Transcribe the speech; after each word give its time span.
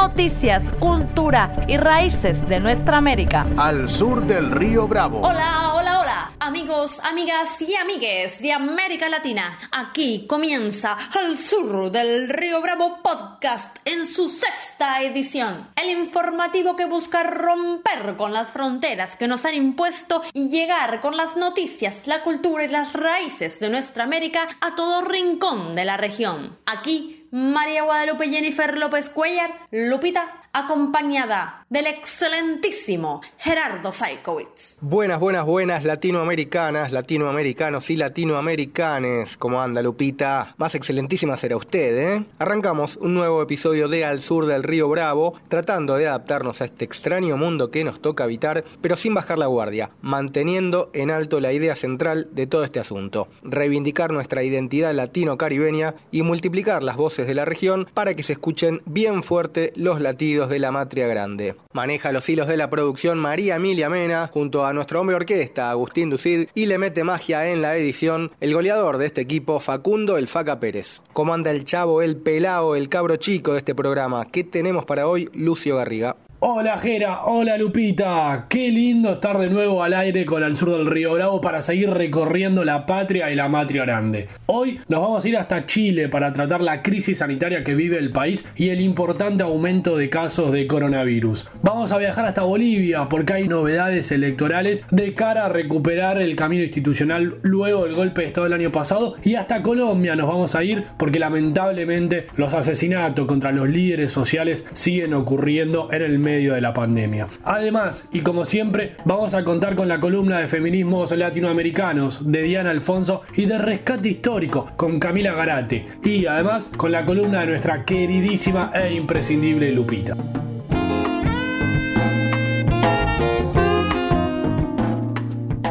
Noticias, 0.00 0.70
cultura 0.78 1.66
y 1.66 1.76
raíces 1.76 2.48
de 2.48 2.60
nuestra 2.60 2.98
América. 2.98 3.44
Al 3.56 3.90
sur 3.90 4.24
del 4.24 4.52
río 4.52 4.86
Bravo. 4.86 5.22
Hola, 5.22 5.74
hola, 5.74 6.00
hola, 6.00 6.32
amigos, 6.38 7.00
amigas 7.00 7.60
y 7.60 7.74
amigues 7.74 8.40
de 8.40 8.52
América 8.52 9.08
Latina. 9.08 9.58
Aquí 9.72 10.24
comienza 10.28 10.96
Al 11.18 11.36
sur 11.36 11.90
del 11.90 12.28
río 12.28 12.62
Bravo 12.62 13.02
podcast 13.02 13.76
en 13.84 14.06
su 14.06 14.30
sexta 14.30 15.02
edición. 15.02 15.68
El 15.74 15.90
informativo 15.90 16.76
que 16.76 16.86
busca 16.86 17.24
romper 17.24 18.16
con 18.16 18.32
las 18.32 18.50
fronteras 18.50 19.16
que 19.16 19.26
nos 19.26 19.44
han 19.46 19.56
impuesto 19.56 20.22
y 20.32 20.48
llegar 20.48 21.00
con 21.00 21.16
las 21.16 21.36
noticias, 21.36 22.06
la 22.06 22.22
cultura 22.22 22.62
y 22.62 22.68
las 22.68 22.92
raíces 22.92 23.58
de 23.58 23.68
nuestra 23.68 24.04
América 24.04 24.46
a 24.60 24.76
todo 24.76 25.02
rincón 25.02 25.74
de 25.74 25.84
la 25.84 25.96
región. 25.96 26.56
Aquí 26.66 27.17
María 27.30 27.82
Guadalupe 27.82 28.30
Jennifer 28.30 28.76
López 28.78 29.10
Cuellar, 29.10 29.50
Lupita, 29.70 30.42
acompañada 30.52 31.66
del 31.68 31.86
excelentísimo 31.86 33.20
Gerardo 33.36 33.92
Saikowitz. 33.92 34.78
Buenas, 34.80 35.20
buenas, 35.20 35.44
buenas 35.44 35.84
latinoamericanas, 35.84 36.90
latinoamericanos 36.90 37.90
y 37.90 37.96
latinoamericanes. 37.96 39.36
¿Cómo 39.36 39.60
anda 39.60 39.82
Lupita? 39.82 40.54
Más 40.56 40.74
excelentísima 40.74 41.36
será 41.36 41.56
usted, 41.56 41.98
¿eh? 41.98 42.24
Arrancamos 42.38 42.96
un 42.96 43.12
nuevo 43.12 43.42
episodio 43.42 43.88
de 43.88 44.06
Al 44.06 44.22
Sur 44.22 44.46
del 44.46 44.62
Río 44.62 44.88
Bravo, 44.88 45.34
tratando 45.48 45.96
de 45.96 46.08
adaptarnos 46.08 46.62
a 46.62 46.64
este 46.64 46.86
extraño 46.86 47.36
mundo 47.36 47.70
que 47.70 47.84
nos 47.84 48.00
toca 48.00 48.24
habitar, 48.24 48.64
pero 48.80 48.96
sin 48.96 49.12
bajar 49.12 49.38
la 49.38 49.46
guardia, 49.46 49.90
manteniendo 50.00 50.90
en 50.94 51.10
alto 51.10 51.40
la 51.40 51.52
idea 51.52 51.74
central 51.74 52.28
de 52.32 52.46
todo 52.46 52.64
este 52.64 52.80
asunto, 52.80 53.28
reivindicar 53.42 54.12
nuestra 54.12 54.42
identidad 54.42 54.94
latino-caribeña 54.94 55.94
y 56.10 56.22
multiplicar 56.22 56.82
las 56.82 56.96
voces 56.96 57.17
de 57.26 57.34
la 57.34 57.44
región 57.44 57.86
para 57.94 58.14
que 58.14 58.22
se 58.22 58.34
escuchen 58.34 58.82
bien 58.86 59.22
fuerte 59.22 59.72
los 59.76 60.00
latidos 60.00 60.48
de 60.48 60.58
la 60.58 60.70
matria 60.70 61.06
grande. 61.06 61.56
Maneja 61.72 62.12
los 62.12 62.28
hilos 62.28 62.48
de 62.48 62.56
la 62.56 62.70
producción 62.70 63.18
María 63.18 63.56
Emilia 63.56 63.90
Mena 63.90 64.28
junto 64.32 64.64
a 64.64 64.72
nuestro 64.72 65.00
hombre 65.00 65.16
orquesta 65.16 65.70
Agustín 65.70 66.10
Ducid 66.10 66.48
y 66.54 66.66
le 66.66 66.78
mete 66.78 67.04
magia 67.04 67.50
en 67.50 67.62
la 67.62 67.76
edición 67.76 68.30
el 68.40 68.54
goleador 68.54 68.98
de 68.98 69.06
este 69.06 69.20
equipo 69.20 69.60
Facundo 69.60 70.16
El 70.16 70.28
Faca 70.28 70.60
Pérez. 70.60 71.00
¿Cómo 71.12 71.34
anda 71.34 71.50
el 71.50 71.64
chavo, 71.64 72.02
el 72.02 72.16
pelao, 72.16 72.76
el 72.76 72.88
cabro 72.88 73.16
chico 73.16 73.52
de 73.52 73.58
este 73.58 73.74
programa? 73.74 74.26
¿Qué 74.26 74.44
tenemos 74.44 74.84
para 74.84 75.08
hoy, 75.08 75.28
Lucio 75.32 75.76
Garriga? 75.76 76.16
Hola 76.40 76.78
Jera, 76.78 77.24
hola 77.24 77.58
Lupita, 77.58 78.46
qué 78.48 78.70
lindo 78.70 79.14
estar 79.14 79.38
de 79.38 79.50
nuevo 79.50 79.82
al 79.82 79.92
aire 79.92 80.24
con 80.24 80.44
Al 80.44 80.54
Sur 80.54 80.70
del 80.70 80.86
Río 80.86 81.14
Bravo 81.14 81.40
para 81.40 81.62
seguir 81.62 81.90
recorriendo 81.90 82.64
la 82.64 82.86
patria 82.86 83.32
y 83.32 83.34
la 83.34 83.48
matria 83.48 83.82
grande. 83.82 84.28
Hoy 84.46 84.78
nos 84.86 85.00
vamos 85.00 85.24
a 85.24 85.28
ir 85.28 85.36
hasta 85.36 85.66
Chile 85.66 86.08
para 86.08 86.32
tratar 86.32 86.60
la 86.60 86.80
crisis 86.80 87.18
sanitaria 87.18 87.64
que 87.64 87.74
vive 87.74 87.98
el 87.98 88.12
país 88.12 88.48
y 88.54 88.68
el 88.68 88.80
importante 88.80 89.42
aumento 89.42 89.96
de 89.96 90.10
casos 90.10 90.52
de 90.52 90.68
coronavirus. 90.68 91.48
Vamos 91.62 91.90
a 91.90 91.98
viajar 91.98 92.24
hasta 92.24 92.44
Bolivia 92.44 93.08
porque 93.08 93.32
hay 93.32 93.48
novedades 93.48 94.12
electorales 94.12 94.86
de 94.92 95.14
cara 95.14 95.46
a 95.46 95.48
recuperar 95.48 96.22
el 96.22 96.36
camino 96.36 96.62
institucional 96.62 97.38
luego 97.42 97.82
del 97.82 97.94
golpe 97.96 98.20
de 98.20 98.28
Estado 98.28 98.44
del 98.44 98.60
año 98.60 98.70
pasado 98.70 99.16
y 99.24 99.34
hasta 99.34 99.60
Colombia 99.60 100.14
nos 100.14 100.28
vamos 100.28 100.54
a 100.54 100.62
ir 100.62 100.84
porque 100.98 101.18
lamentablemente 101.18 102.28
los 102.36 102.54
asesinatos 102.54 103.26
contra 103.26 103.50
los 103.50 103.68
líderes 103.68 104.12
sociales 104.12 104.64
siguen 104.72 105.14
ocurriendo 105.14 105.88
en 105.90 106.02
el 106.02 106.27
medio 106.28 106.52
de 106.52 106.60
la 106.60 106.74
pandemia. 106.74 107.26
Además, 107.42 108.06
y 108.12 108.20
como 108.20 108.44
siempre, 108.44 108.96
vamos 109.06 109.32
a 109.32 109.44
contar 109.44 109.74
con 109.74 109.88
la 109.88 109.98
columna 109.98 110.40
de 110.40 110.48
feminismos 110.48 111.10
latinoamericanos 111.10 112.30
de 112.30 112.42
Diana 112.42 112.70
Alfonso 112.70 113.22
y 113.34 113.46
de 113.46 113.56
rescate 113.56 114.10
histórico 114.10 114.66
con 114.76 115.00
Camila 115.00 115.32
Garate. 115.32 115.86
Y 116.04 116.26
además 116.26 116.70
con 116.76 116.92
la 116.92 117.06
columna 117.06 117.40
de 117.40 117.46
nuestra 117.46 117.86
queridísima 117.86 118.70
e 118.74 118.92
imprescindible 118.92 119.72
Lupita. 119.72 120.14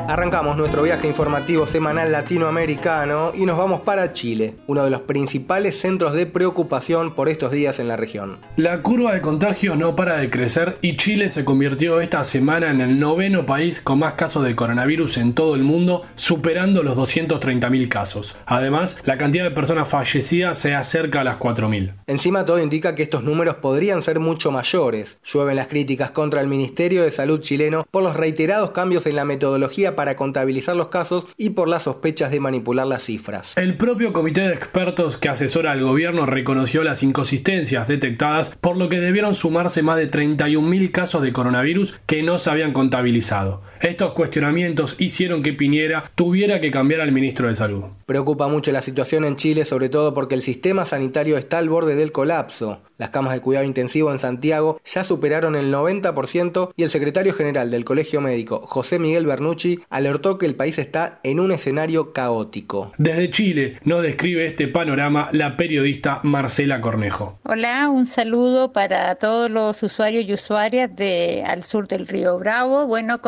Arrancamos 0.07 0.55
nuestro 0.55 0.83
viaje 0.83 1.05
informativo 1.05 1.67
semanal 1.67 2.13
latinoamericano 2.13 3.33
y 3.35 3.45
nos 3.45 3.57
vamos 3.57 3.81
para 3.81 4.13
Chile, 4.13 4.55
uno 4.65 4.85
de 4.85 4.89
los 4.89 5.01
principales 5.01 5.81
centros 5.81 6.13
de 6.13 6.25
preocupación 6.25 7.13
por 7.13 7.27
estos 7.27 7.51
días 7.51 7.77
en 7.79 7.89
la 7.89 7.97
región. 7.97 8.37
La 8.55 8.81
curva 8.81 9.13
de 9.13 9.19
contagios 9.19 9.77
no 9.77 9.97
para 9.97 10.15
de 10.15 10.29
crecer 10.29 10.77
y 10.81 10.95
Chile 10.95 11.29
se 11.29 11.43
convirtió 11.43 11.99
esta 11.99 12.23
semana 12.23 12.71
en 12.71 12.79
el 12.79 13.01
noveno 13.01 13.45
país 13.45 13.81
con 13.81 13.99
más 13.99 14.13
casos 14.13 14.45
de 14.45 14.55
coronavirus 14.55 15.17
en 15.17 15.33
todo 15.33 15.55
el 15.55 15.63
mundo, 15.63 16.03
superando 16.15 16.83
los 16.83 16.95
230.000 16.95 17.89
casos. 17.89 18.37
Además, 18.45 18.95
la 19.03 19.17
cantidad 19.17 19.43
de 19.43 19.51
personas 19.51 19.89
fallecidas 19.89 20.57
se 20.57 20.73
acerca 20.73 21.19
a 21.19 21.25
las 21.25 21.37
4.000. 21.37 21.95
Encima 22.07 22.45
todo 22.45 22.61
indica 22.61 22.95
que 22.95 23.03
estos 23.03 23.25
números 23.25 23.55
podrían 23.55 24.01
ser 24.01 24.21
mucho 24.21 24.53
mayores. 24.53 25.17
Llueven 25.25 25.57
las 25.57 25.67
críticas 25.67 26.11
contra 26.11 26.39
el 26.39 26.47
Ministerio 26.47 27.03
de 27.03 27.11
Salud 27.11 27.41
chileno 27.41 27.85
por 27.91 28.03
los 28.03 28.15
reiterados 28.15 28.71
cambios 28.71 29.05
en 29.05 29.17
la 29.17 29.25
metodología 29.25 29.96
para 29.97 30.15
contabilizar 30.15 30.77
los 30.77 30.87
casos 30.87 31.25
y 31.35 31.49
por 31.49 31.67
las 31.67 31.83
sospechas 31.83 32.31
de 32.31 32.39
manipular 32.39 32.87
las 32.87 33.03
cifras. 33.03 33.51
El 33.57 33.75
propio 33.75 34.13
comité 34.13 34.41
de 34.41 34.53
expertos 34.53 35.17
que 35.17 35.27
asesora 35.27 35.73
al 35.73 35.81
gobierno 35.81 36.25
reconoció 36.25 36.83
las 36.83 37.03
inconsistencias 37.03 37.89
detectadas, 37.89 38.55
por 38.61 38.77
lo 38.77 38.87
que 38.87 39.01
debieron 39.01 39.35
sumarse 39.35 39.81
más 39.81 39.97
de 39.97 40.09
31.000 40.09 40.91
casos 40.91 41.21
de 41.21 41.33
coronavirus 41.33 41.95
que 42.05 42.23
no 42.23 42.37
se 42.37 42.49
habían 42.49 42.71
contabilizado. 42.71 43.61
Estos 43.81 44.13
cuestionamientos 44.13 44.95
hicieron 44.97 45.43
que 45.43 45.53
Piñera 45.53 46.11
tuviera 46.15 46.59
que 46.59 46.71
cambiar 46.71 47.01
al 47.01 47.11
ministro 47.11 47.47
de 47.47 47.55
Salud. 47.55 47.83
Preocupa 48.05 48.47
mucho 48.47 48.71
la 48.71 48.81
situación 48.81 49.25
en 49.25 49.35
Chile, 49.35 49.65
sobre 49.65 49.89
todo 49.89 50.13
porque 50.13 50.35
el 50.35 50.41
sistema 50.41 50.85
sanitario 50.85 51.37
está 51.37 51.57
al 51.57 51.69
borde 51.69 51.95
del 51.95 52.11
colapso. 52.11 52.81
Las 52.97 53.11
camas 53.11 53.33
de 53.33 53.41
cuidado 53.41 53.65
intensivo 53.65 54.11
en 54.11 54.17
Santiago 54.17 54.81
ya 54.83 55.03
superaron 55.03 55.55
el 55.55 55.71
90% 55.71 56.71
y 56.75 56.83
el 56.83 56.89
secretario 56.89 57.33
general 57.33 57.69
del 57.69 57.85
Colegio 57.85 58.21
Médico, 58.21 58.61
José 58.65 58.97
Miguel 58.97 59.27
Bernucci, 59.27 59.79
alertó 59.89 60.39
que 60.39 60.47
el 60.47 60.55
país 60.55 60.79
está 60.79 61.19
en 61.23 61.39
un 61.39 61.51
escenario 61.51 62.11
caótico. 62.11 62.93
Desde 62.97 63.29
Chile 63.29 63.77
nos 63.83 64.01
describe 64.01 64.47
este 64.47 64.67
panorama 64.67 65.29
la 65.31 65.57
periodista 65.57 66.21
Marcela 66.23 66.81
Cornejo. 66.81 67.37
Hola, 67.43 67.89
un 67.89 68.07
saludo 68.07 68.73
para 68.73 69.13
todos 69.15 69.51
los 69.51 69.83
usuarios 69.83 70.25
y 70.25 70.33
usuarias 70.33 70.95
de 70.95 71.43
al 71.45 71.61
sur 71.61 71.87
del 71.87 72.07
Río 72.07 72.39
Bravo. 72.39 72.87
Bueno, 72.87 73.21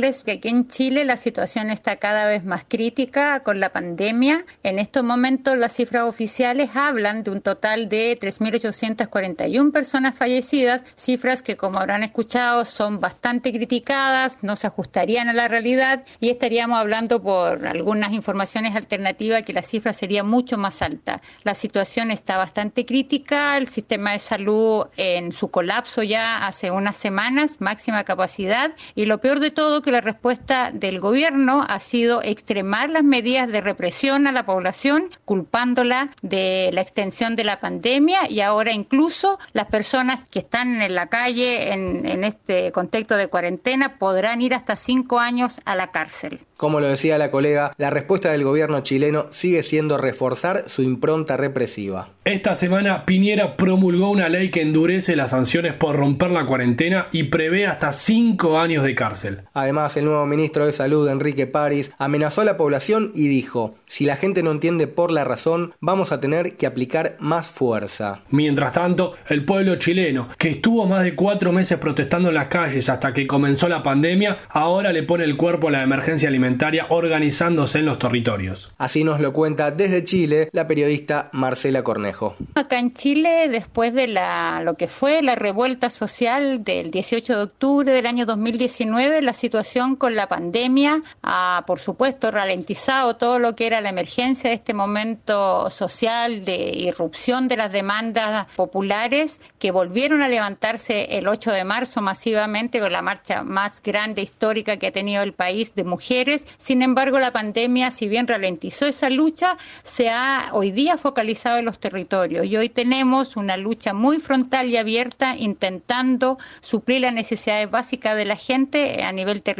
que 0.00 0.32
aquí 0.32 0.48
en 0.48 0.66
Chile 0.66 1.04
la 1.04 1.16
situación 1.16 1.70
está 1.70 1.96
cada 1.96 2.26
vez 2.26 2.44
más 2.44 2.64
crítica 2.66 3.38
con 3.40 3.60
la 3.60 3.70
pandemia. 3.70 4.44
En 4.64 4.80
estos 4.80 5.04
momentos 5.04 5.56
las 5.56 5.72
cifras 5.72 6.02
oficiales 6.02 6.70
hablan 6.74 7.22
de 7.22 7.30
un 7.30 7.40
total 7.40 7.88
de 7.88 8.18
3.841 8.20 9.70
personas 9.70 10.16
fallecidas, 10.16 10.82
cifras 10.96 11.42
que 11.42 11.56
como 11.56 11.78
habrán 11.78 12.02
escuchado 12.02 12.64
son 12.64 12.98
bastante 12.98 13.52
criticadas, 13.52 14.38
no 14.42 14.56
se 14.56 14.66
ajustarían 14.66 15.28
a 15.28 15.32
la 15.32 15.46
realidad 15.46 16.04
y 16.18 16.30
estaríamos 16.30 16.80
hablando 16.80 17.22
por 17.22 17.64
algunas 17.64 18.12
informaciones 18.12 18.74
alternativas 18.74 19.42
que 19.42 19.52
la 19.52 19.62
cifra 19.62 19.92
sería 19.92 20.24
mucho 20.24 20.58
más 20.58 20.82
alta. 20.82 21.22
La 21.44 21.54
situación 21.54 22.10
está 22.10 22.36
bastante 22.36 22.84
crítica, 22.84 23.56
el 23.56 23.68
sistema 23.68 24.10
de 24.10 24.18
salud 24.18 24.86
en 24.96 25.30
su 25.30 25.52
colapso 25.52 26.02
ya 26.02 26.46
hace 26.48 26.72
unas 26.72 26.96
semanas, 26.96 27.60
máxima 27.60 28.02
capacidad 28.02 28.72
y 28.96 29.06
lo 29.06 29.18
peor 29.18 29.38
de 29.38 29.52
todo 29.52 29.83
que 29.84 29.92
la 29.92 30.00
respuesta 30.00 30.70
del 30.72 30.98
gobierno 30.98 31.64
ha 31.68 31.78
sido 31.78 32.22
extremar 32.22 32.90
las 32.90 33.04
medidas 33.04 33.48
de 33.52 33.60
represión 33.60 34.26
a 34.26 34.32
la 34.32 34.46
población, 34.46 35.08
culpándola 35.24 36.10
de 36.22 36.70
la 36.72 36.80
extensión 36.80 37.36
de 37.36 37.44
la 37.44 37.60
pandemia 37.60 38.28
y 38.28 38.40
ahora 38.40 38.72
incluso 38.72 39.38
las 39.52 39.66
personas 39.66 40.20
que 40.30 40.40
están 40.40 40.82
en 40.82 40.94
la 40.94 41.08
calle 41.08 41.72
en, 41.72 42.06
en 42.06 42.24
este 42.24 42.72
contexto 42.72 43.16
de 43.16 43.28
cuarentena 43.28 43.98
podrán 43.98 44.42
ir 44.42 44.54
hasta 44.54 44.74
cinco 44.76 45.20
años 45.20 45.60
a 45.64 45.76
la 45.76 45.90
cárcel. 45.90 46.40
Como 46.56 46.80
lo 46.80 46.86
decía 46.86 47.18
la 47.18 47.30
colega, 47.30 47.72
la 47.76 47.90
respuesta 47.90 48.30
del 48.30 48.44
gobierno 48.44 48.80
chileno 48.80 49.26
sigue 49.30 49.62
siendo 49.62 49.98
reforzar 49.98 50.64
su 50.68 50.82
impronta 50.82 51.36
represiva. 51.36 52.10
Esta 52.24 52.54
semana 52.54 53.04
Piñera 53.04 53.56
promulgó 53.56 54.08
una 54.10 54.30
ley 54.30 54.50
que 54.50 54.62
endurece 54.62 55.14
las 55.14 55.30
sanciones 55.30 55.74
por 55.74 55.96
romper 55.96 56.30
la 56.30 56.46
cuarentena 56.46 57.08
y 57.12 57.24
prevé 57.24 57.66
hasta 57.66 57.92
cinco 57.92 58.58
años 58.58 58.84
de 58.84 58.94
cárcel. 58.94 59.42
Además, 59.52 59.73
el 59.74 60.04
nuevo 60.04 60.24
ministro 60.24 60.66
de 60.66 60.72
Salud, 60.72 61.08
Enrique 61.08 61.48
París, 61.48 61.90
amenazó 61.98 62.42
a 62.42 62.44
la 62.44 62.56
población 62.56 63.10
y 63.14 63.26
dijo, 63.26 63.74
si 63.86 64.04
Si 64.04 64.06
la 64.06 64.16
gente 64.16 64.42
no 64.42 64.50
entiende 64.50 64.86
por 64.86 65.10
la 65.10 65.24
razón, 65.24 65.72
vamos 65.80 66.12
a 66.12 66.20
tener 66.20 66.56
que 66.56 66.66
aplicar 66.66 67.16
más 67.20 67.48
fuerza. 67.48 68.22
Mientras 68.30 68.72
tanto, 68.72 69.14
el 69.28 69.44
pueblo 69.44 69.76
chileno, 69.76 70.28
que 70.38 70.50
estuvo 70.50 70.86
más 70.86 71.04
de 71.04 71.14
cuatro 71.14 71.52
meses 71.52 71.78
protestando 71.78 72.28
en 72.28 72.34
las 72.34 72.48
calles 72.48 72.88
hasta 72.88 73.12
que 73.12 73.26
comenzó 73.26 73.68
la 73.68 73.82
pandemia, 73.82 74.38
ahora 74.50 74.92
le 74.92 75.04
pone 75.04 75.24
el 75.24 75.36
cuerpo 75.36 75.68
a 75.68 75.70
la 75.72 75.82
emergencia 75.82 76.28
alimentaria 76.28 76.86
organizándose 76.90 77.78
en 77.78 77.86
los 77.86 77.98
territorios. 77.98 78.70
Así 78.78 79.04
nos 79.04 79.20
lo 79.20 79.32
cuenta 79.32 79.70
desde 79.70 80.04
Chile 80.04 80.50
la 80.52 80.66
periodista 80.66 81.30
Marcela 81.32 81.82
Cornejo. 81.82 82.36
Acá 82.54 82.78
en 82.78 82.92
Chile, 82.92 83.48
después 83.48 83.94
de 83.94 84.06
la, 84.06 84.60
lo 84.64 84.74
que 84.74 84.86
fue 84.86 85.22
la 85.22 85.34
revuelta 85.34 85.88
social 85.88 86.62
del 86.62 86.90
18 86.90 87.36
de 87.36 87.42
octubre 87.42 87.90
del 87.90 88.06
año 88.06 88.26
2019, 88.26 89.22
la 89.22 89.32
situación 89.32 89.63
con 89.98 90.14
la 90.14 90.28
pandemia 90.28 91.00
ha, 91.22 91.64
por 91.66 91.78
supuesto, 91.78 92.30
ralentizado 92.30 93.16
todo 93.16 93.38
lo 93.38 93.56
que 93.56 93.66
era 93.66 93.80
la 93.80 93.88
emergencia 93.88 94.50
de 94.50 94.56
este 94.56 94.74
momento 94.74 95.70
social 95.70 96.44
de 96.44 96.70
irrupción 96.76 97.48
de 97.48 97.56
las 97.56 97.72
demandas 97.72 98.46
populares 98.56 99.40
que 99.58 99.70
volvieron 99.70 100.20
a 100.20 100.28
levantarse 100.28 101.16
el 101.16 101.28
8 101.28 101.50
de 101.52 101.64
marzo 101.64 102.02
masivamente 102.02 102.78
con 102.78 102.92
la 102.92 103.00
marcha 103.00 103.42
más 103.42 103.82
grande 103.82 104.20
histórica 104.20 104.76
que 104.76 104.88
ha 104.88 104.92
tenido 104.92 105.22
el 105.22 105.32
país 105.32 105.74
de 105.74 105.84
mujeres. 105.84 106.46
Sin 106.58 106.82
embargo, 106.82 107.18
la 107.18 107.32
pandemia, 107.32 107.90
si 107.90 108.06
bien 108.06 108.28
ralentizó 108.28 108.86
esa 108.86 109.08
lucha, 109.08 109.56
se 109.82 110.10
ha 110.10 110.50
hoy 110.52 110.72
día 110.72 110.98
focalizado 110.98 111.56
en 111.56 111.64
los 111.64 111.78
territorios 111.78 112.44
y 112.44 112.56
hoy 112.56 112.68
tenemos 112.68 113.36
una 113.36 113.56
lucha 113.56 113.94
muy 113.94 114.18
frontal 114.18 114.68
y 114.68 114.76
abierta 114.76 115.36
intentando 115.38 116.36
suplir 116.60 117.00
las 117.00 117.14
necesidades 117.14 117.70
básicas 117.70 118.14
de 118.14 118.26
la 118.26 118.36
gente 118.36 119.02
a 119.02 119.10
nivel 119.10 119.40
territorial 119.40 119.53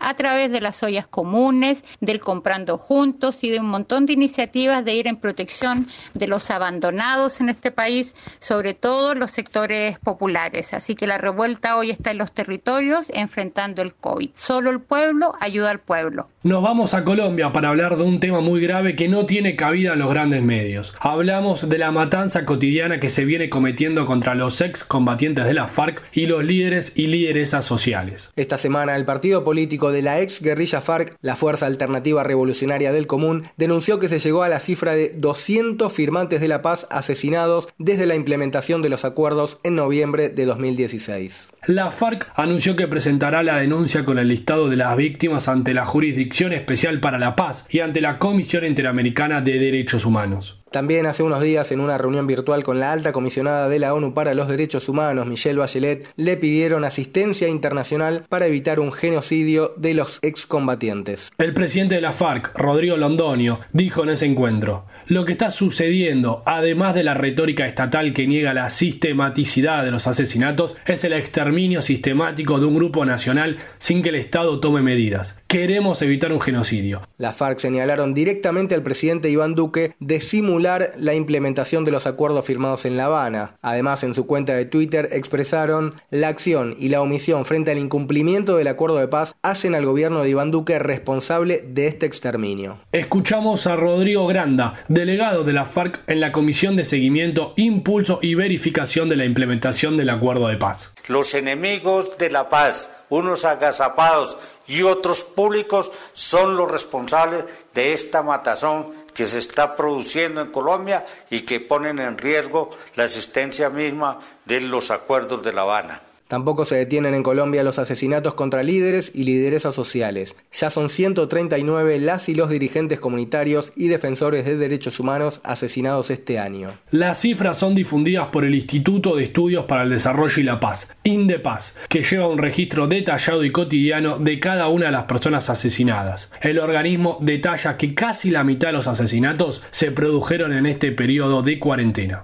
a 0.00 0.14
través 0.14 0.52
de 0.52 0.60
las 0.60 0.82
ollas 0.82 1.06
comunes, 1.06 1.84
del 2.00 2.20
comprando 2.20 2.78
juntos 2.78 3.42
y 3.44 3.50
de 3.50 3.60
un 3.60 3.66
montón 3.66 4.06
de 4.06 4.12
iniciativas 4.12 4.84
de 4.84 4.94
ir 4.94 5.06
en 5.06 5.16
protección 5.16 5.86
de 6.14 6.26
los 6.26 6.50
abandonados 6.50 7.40
en 7.40 7.48
este 7.48 7.70
país, 7.70 8.14
sobre 8.40 8.74
todo 8.74 9.14
los 9.14 9.30
sectores 9.30 9.98
populares. 9.98 10.74
Así 10.74 10.94
que 10.94 11.06
la 11.06 11.18
revuelta 11.18 11.76
hoy 11.76 11.90
está 11.90 12.10
en 12.10 12.18
los 12.18 12.32
territorios 12.32 13.10
enfrentando 13.14 13.82
el 13.82 13.94
COVID. 13.94 14.30
Solo 14.34 14.70
el 14.70 14.80
pueblo 14.80 15.34
ayuda 15.40 15.70
al 15.70 15.80
pueblo. 15.80 16.26
Nos 16.42 16.62
vamos 16.62 16.94
a 16.94 17.04
Colombia 17.04 17.52
para 17.52 17.70
hablar 17.70 17.96
de 17.96 18.02
un 18.02 18.20
tema 18.20 18.40
muy 18.40 18.60
grave 18.60 18.96
que 18.96 19.08
no 19.08 19.26
tiene 19.26 19.56
cabida 19.56 19.94
en 19.94 20.00
los 20.00 20.10
grandes 20.10 20.42
medios. 20.42 20.94
Hablamos 21.00 21.68
de 21.68 21.78
la 21.78 21.90
matanza 21.90 22.44
cotidiana 22.44 23.00
que 23.00 23.08
se 23.08 23.24
viene 23.24 23.48
cometiendo 23.48 24.04
contra 24.04 24.34
los 24.34 24.60
ex 24.60 24.84
combatientes 24.84 25.44
de 25.44 25.54
la 25.54 25.68
FARC 25.68 26.02
y 26.12 26.26
los 26.26 26.44
líderes 26.44 26.92
y 26.96 27.06
lideresas 27.06 27.64
sociales. 27.64 28.30
Esta 28.36 28.58
semana 28.58 28.96
el 28.96 29.04
partido 29.04 29.21
político 29.44 29.92
de 29.92 30.02
la 30.02 30.20
ex 30.20 30.40
guerrilla 30.40 30.80
FARC, 30.80 31.16
la 31.20 31.36
Fuerza 31.36 31.66
Alternativa 31.66 32.22
Revolucionaria 32.24 32.92
del 32.92 33.06
Común, 33.06 33.44
denunció 33.56 33.98
que 33.98 34.08
se 34.08 34.18
llegó 34.18 34.42
a 34.42 34.48
la 34.48 34.60
cifra 34.60 34.94
de 34.94 35.10
200 35.10 35.92
firmantes 35.92 36.40
de 36.40 36.48
la 36.48 36.60
paz 36.62 36.86
asesinados 36.90 37.68
desde 37.78 38.06
la 38.06 38.14
implementación 38.14 38.82
de 38.82 38.88
los 38.88 39.04
acuerdos 39.04 39.58
en 39.62 39.76
noviembre 39.76 40.28
de 40.28 40.44
2016. 40.44 41.52
La 41.66 41.90
FARC 41.90 42.30
anunció 42.34 42.74
que 42.74 42.88
presentará 42.88 43.42
la 43.42 43.58
denuncia 43.58 44.04
con 44.04 44.18
el 44.18 44.28
listado 44.28 44.68
de 44.68 44.76
las 44.76 44.96
víctimas 44.96 45.48
ante 45.48 45.74
la 45.74 45.84
Jurisdicción 45.84 46.52
Especial 46.52 47.00
para 47.00 47.18
la 47.18 47.36
Paz 47.36 47.66
y 47.70 47.80
ante 47.80 48.00
la 48.00 48.18
Comisión 48.18 48.64
Interamericana 48.64 49.40
de 49.40 49.58
Derechos 49.58 50.04
Humanos. 50.04 50.61
También 50.72 51.04
hace 51.04 51.22
unos 51.22 51.42
días, 51.42 51.70
en 51.70 51.80
una 51.80 51.98
reunión 51.98 52.26
virtual 52.26 52.62
con 52.62 52.80
la 52.80 52.92
alta 52.92 53.12
comisionada 53.12 53.68
de 53.68 53.78
la 53.78 53.92
ONU 53.92 54.14
para 54.14 54.32
los 54.32 54.48
Derechos 54.48 54.88
Humanos, 54.88 55.26
Michelle 55.26 55.58
Bachelet, 55.58 56.08
le 56.16 56.38
pidieron 56.38 56.84
asistencia 56.84 57.46
internacional 57.46 58.24
para 58.30 58.46
evitar 58.46 58.80
un 58.80 58.90
genocidio 58.90 59.74
de 59.76 59.92
los 59.92 60.18
excombatientes. 60.22 61.30
El 61.36 61.52
presidente 61.52 61.96
de 61.96 62.00
la 62.00 62.14
FARC, 62.14 62.56
Rodrigo 62.56 62.96
Londonio, 62.96 63.60
dijo 63.74 64.02
en 64.02 64.08
ese 64.08 64.24
encuentro, 64.24 64.86
lo 65.12 65.26
que 65.26 65.32
está 65.32 65.50
sucediendo, 65.50 66.42
además 66.46 66.94
de 66.94 67.04
la 67.04 67.12
retórica 67.12 67.66
estatal 67.66 68.14
que 68.14 68.26
niega 68.26 68.54
la 68.54 68.70
sistematicidad 68.70 69.84
de 69.84 69.90
los 69.90 70.06
asesinatos, 70.06 70.74
es 70.86 71.04
el 71.04 71.12
exterminio 71.12 71.82
sistemático 71.82 72.58
de 72.58 72.64
un 72.64 72.74
grupo 72.74 73.04
nacional 73.04 73.58
sin 73.78 74.02
que 74.02 74.08
el 74.08 74.14
Estado 74.14 74.58
tome 74.58 74.80
medidas. 74.80 75.38
Queremos 75.48 76.00
evitar 76.00 76.32
un 76.32 76.40
genocidio. 76.40 77.02
La 77.18 77.34
FARC 77.34 77.58
señalaron 77.58 78.14
directamente 78.14 78.74
al 78.74 78.82
presidente 78.82 79.28
Iván 79.28 79.54
Duque 79.54 79.94
de 80.00 80.20
simular 80.20 80.92
la 80.96 81.12
implementación 81.12 81.84
de 81.84 81.90
los 81.90 82.06
acuerdos 82.06 82.46
firmados 82.46 82.86
en 82.86 82.96
La 82.96 83.04
Habana. 83.04 83.56
Además, 83.60 84.04
en 84.04 84.14
su 84.14 84.26
cuenta 84.26 84.54
de 84.54 84.64
Twitter 84.64 85.10
expresaron 85.12 85.94
la 86.10 86.28
acción 86.28 86.74
y 86.78 86.88
la 86.88 87.02
omisión 87.02 87.44
frente 87.44 87.70
al 87.70 87.78
incumplimiento 87.78 88.56
del 88.56 88.68
acuerdo 88.68 88.96
de 88.96 89.08
paz 89.08 89.34
hacen 89.42 89.74
al 89.74 89.84
gobierno 89.84 90.22
de 90.22 90.30
Iván 90.30 90.50
Duque 90.50 90.78
responsable 90.78 91.62
de 91.68 91.88
este 91.88 92.06
exterminio. 92.06 92.78
Escuchamos 92.92 93.66
a 93.66 93.76
Rodrigo 93.76 94.26
Granda, 94.26 94.72
delegado 95.04 95.42
de 95.42 95.52
la 95.52 95.66
FARC 95.66 96.00
en 96.06 96.20
la 96.20 96.30
Comisión 96.30 96.76
de 96.76 96.84
Seguimiento, 96.84 97.54
Impulso 97.56 98.20
y 98.22 98.36
Verificación 98.36 99.08
de 99.08 99.16
la 99.16 99.24
implementación 99.24 99.96
del 99.96 100.10
acuerdo 100.10 100.46
de 100.46 100.56
paz. 100.56 100.94
Los 101.08 101.34
enemigos 101.34 102.16
de 102.18 102.30
la 102.30 102.48
paz, 102.48 102.88
unos 103.08 103.44
agazapados 103.44 104.38
y 104.68 104.82
otros 104.82 105.24
públicos, 105.24 105.90
son 106.12 106.56
los 106.56 106.70
responsables 106.70 107.44
de 107.74 107.92
esta 107.92 108.22
matazón 108.22 108.92
que 109.12 109.26
se 109.26 109.40
está 109.40 109.74
produciendo 109.74 110.40
en 110.40 110.52
Colombia 110.52 111.04
y 111.30 111.40
que 111.40 111.58
ponen 111.58 111.98
en 111.98 112.16
riesgo 112.16 112.70
la 112.94 113.04
existencia 113.04 113.70
misma 113.70 114.20
de 114.44 114.60
los 114.60 114.92
acuerdos 114.92 115.42
de 115.42 115.52
La 115.52 115.62
Habana. 115.62 116.00
Tampoco 116.32 116.64
se 116.64 116.76
detienen 116.76 117.12
en 117.12 117.22
Colombia 117.22 117.62
los 117.62 117.78
asesinatos 117.78 118.32
contra 118.32 118.62
líderes 118.62 119.12
y 119.14 119.24
lideresas 119.24 119.74
sociales. 119.74 120.34
Ya 120.50 120.70
son 120.70 120.88
139 120.88 121.98
las 121.98 122.30
y 122.30 122.34
los 122.34 122.48
dirigentes 122.48 123.00
comunitarios 123.00 123.70
y 123.76 123.88
defensores 123.88 124.46
de 124.46 124.56
derechos 124.56 124.98
humanos 124.98 125.42
asesinados 125.44 126.10
este 126.10 126.38
año. 126.38 126.70
Las 126.90 127.20
cifras 127.20 127.58
son 127.58 127.74
difundidas 127.74 128.28
por 128.28 128.46
el 128.46 128.54
Instituto 128.54 129.14
de 129.16 129.24
Estudios 129.24 129.66
para 129.66 129.82
el 129.82 129.90
Desarrollo 129.90 130.40
y 130.40 130.44
la 130.44 130.58
Paz, 130.58 130.90
INDEPAZ, 131.04 131.74
que 131.90 132.02
lleva 132.02 132.28
un 132.28 132.38
registro 132.38 132.86
detallado 132.86 133.44
y 133.44 133.52
cotidiano 133.52 134.18
de 134.18 134.40
cada 134.40 134.68
una 134.68 134.86
de 134.86 134.92
las 134.92 135.04
personas 135.04 135.50
asesinadas. 135.50 136.30
El 136.40 136.60
organismo 136.60 137.18
detalla 137.20 137.76
que 137.76 137.94
casi 137.94 138.30
la 138.30 138.42
mitad 138.42 138.68
de 138.68 138.72
los 138.72 138.86
asesinatos 138.86 139.62
se 139.70 139.90
produjeron 139.90 140.54
en 140.54 140.64
este 140.64 140.92
periodo 140.92 141.42
de 141.42 141.58
cuarentena 141.58 142.22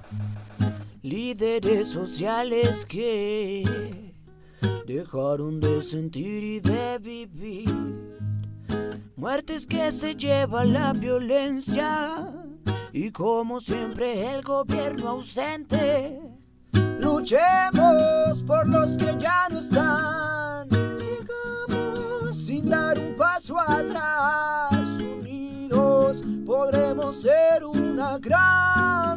líderes 1.08 1.88
sociales 1.88 2.84
que 2.84 3.64
dejaron 4.87 5.58
de 5.58 5.82
sentir 5.82 6.44
y 6.44 6.60
de 6.60 6.99
vivir. 6.99 8.14
Muertes 9.16 9.66
que 9.66 9.90
se 9.90 10.14
lleva 10.14 10.64
la 10.64 10.93
violencia 10.93 12.26
y 12.93 13.10
como 13.10 13.58
siempre 13.58 14.34
el 14.34 14.43
gobierno 14.43 15.08
ausente. 15.08 16.20
Luchemos 17.00 18.43
por 18.46 18.69
los 18.69 18.98
que 18.98 19.17
ya 19.19 19.48
no 19.50 19.58
están. 19.60 20.69
Sigamos 20.94 22.36
sin 22.36 22.69
dar 22.69 22.98
un 22.98 23.17
paso 23.17 23.58
atrás. 23.58 24.86
Unidos 25.00 26.22
podremos 26.44 27.22
ser 27.22 27.65
una 27.65 28.19
gran 28.19 29.07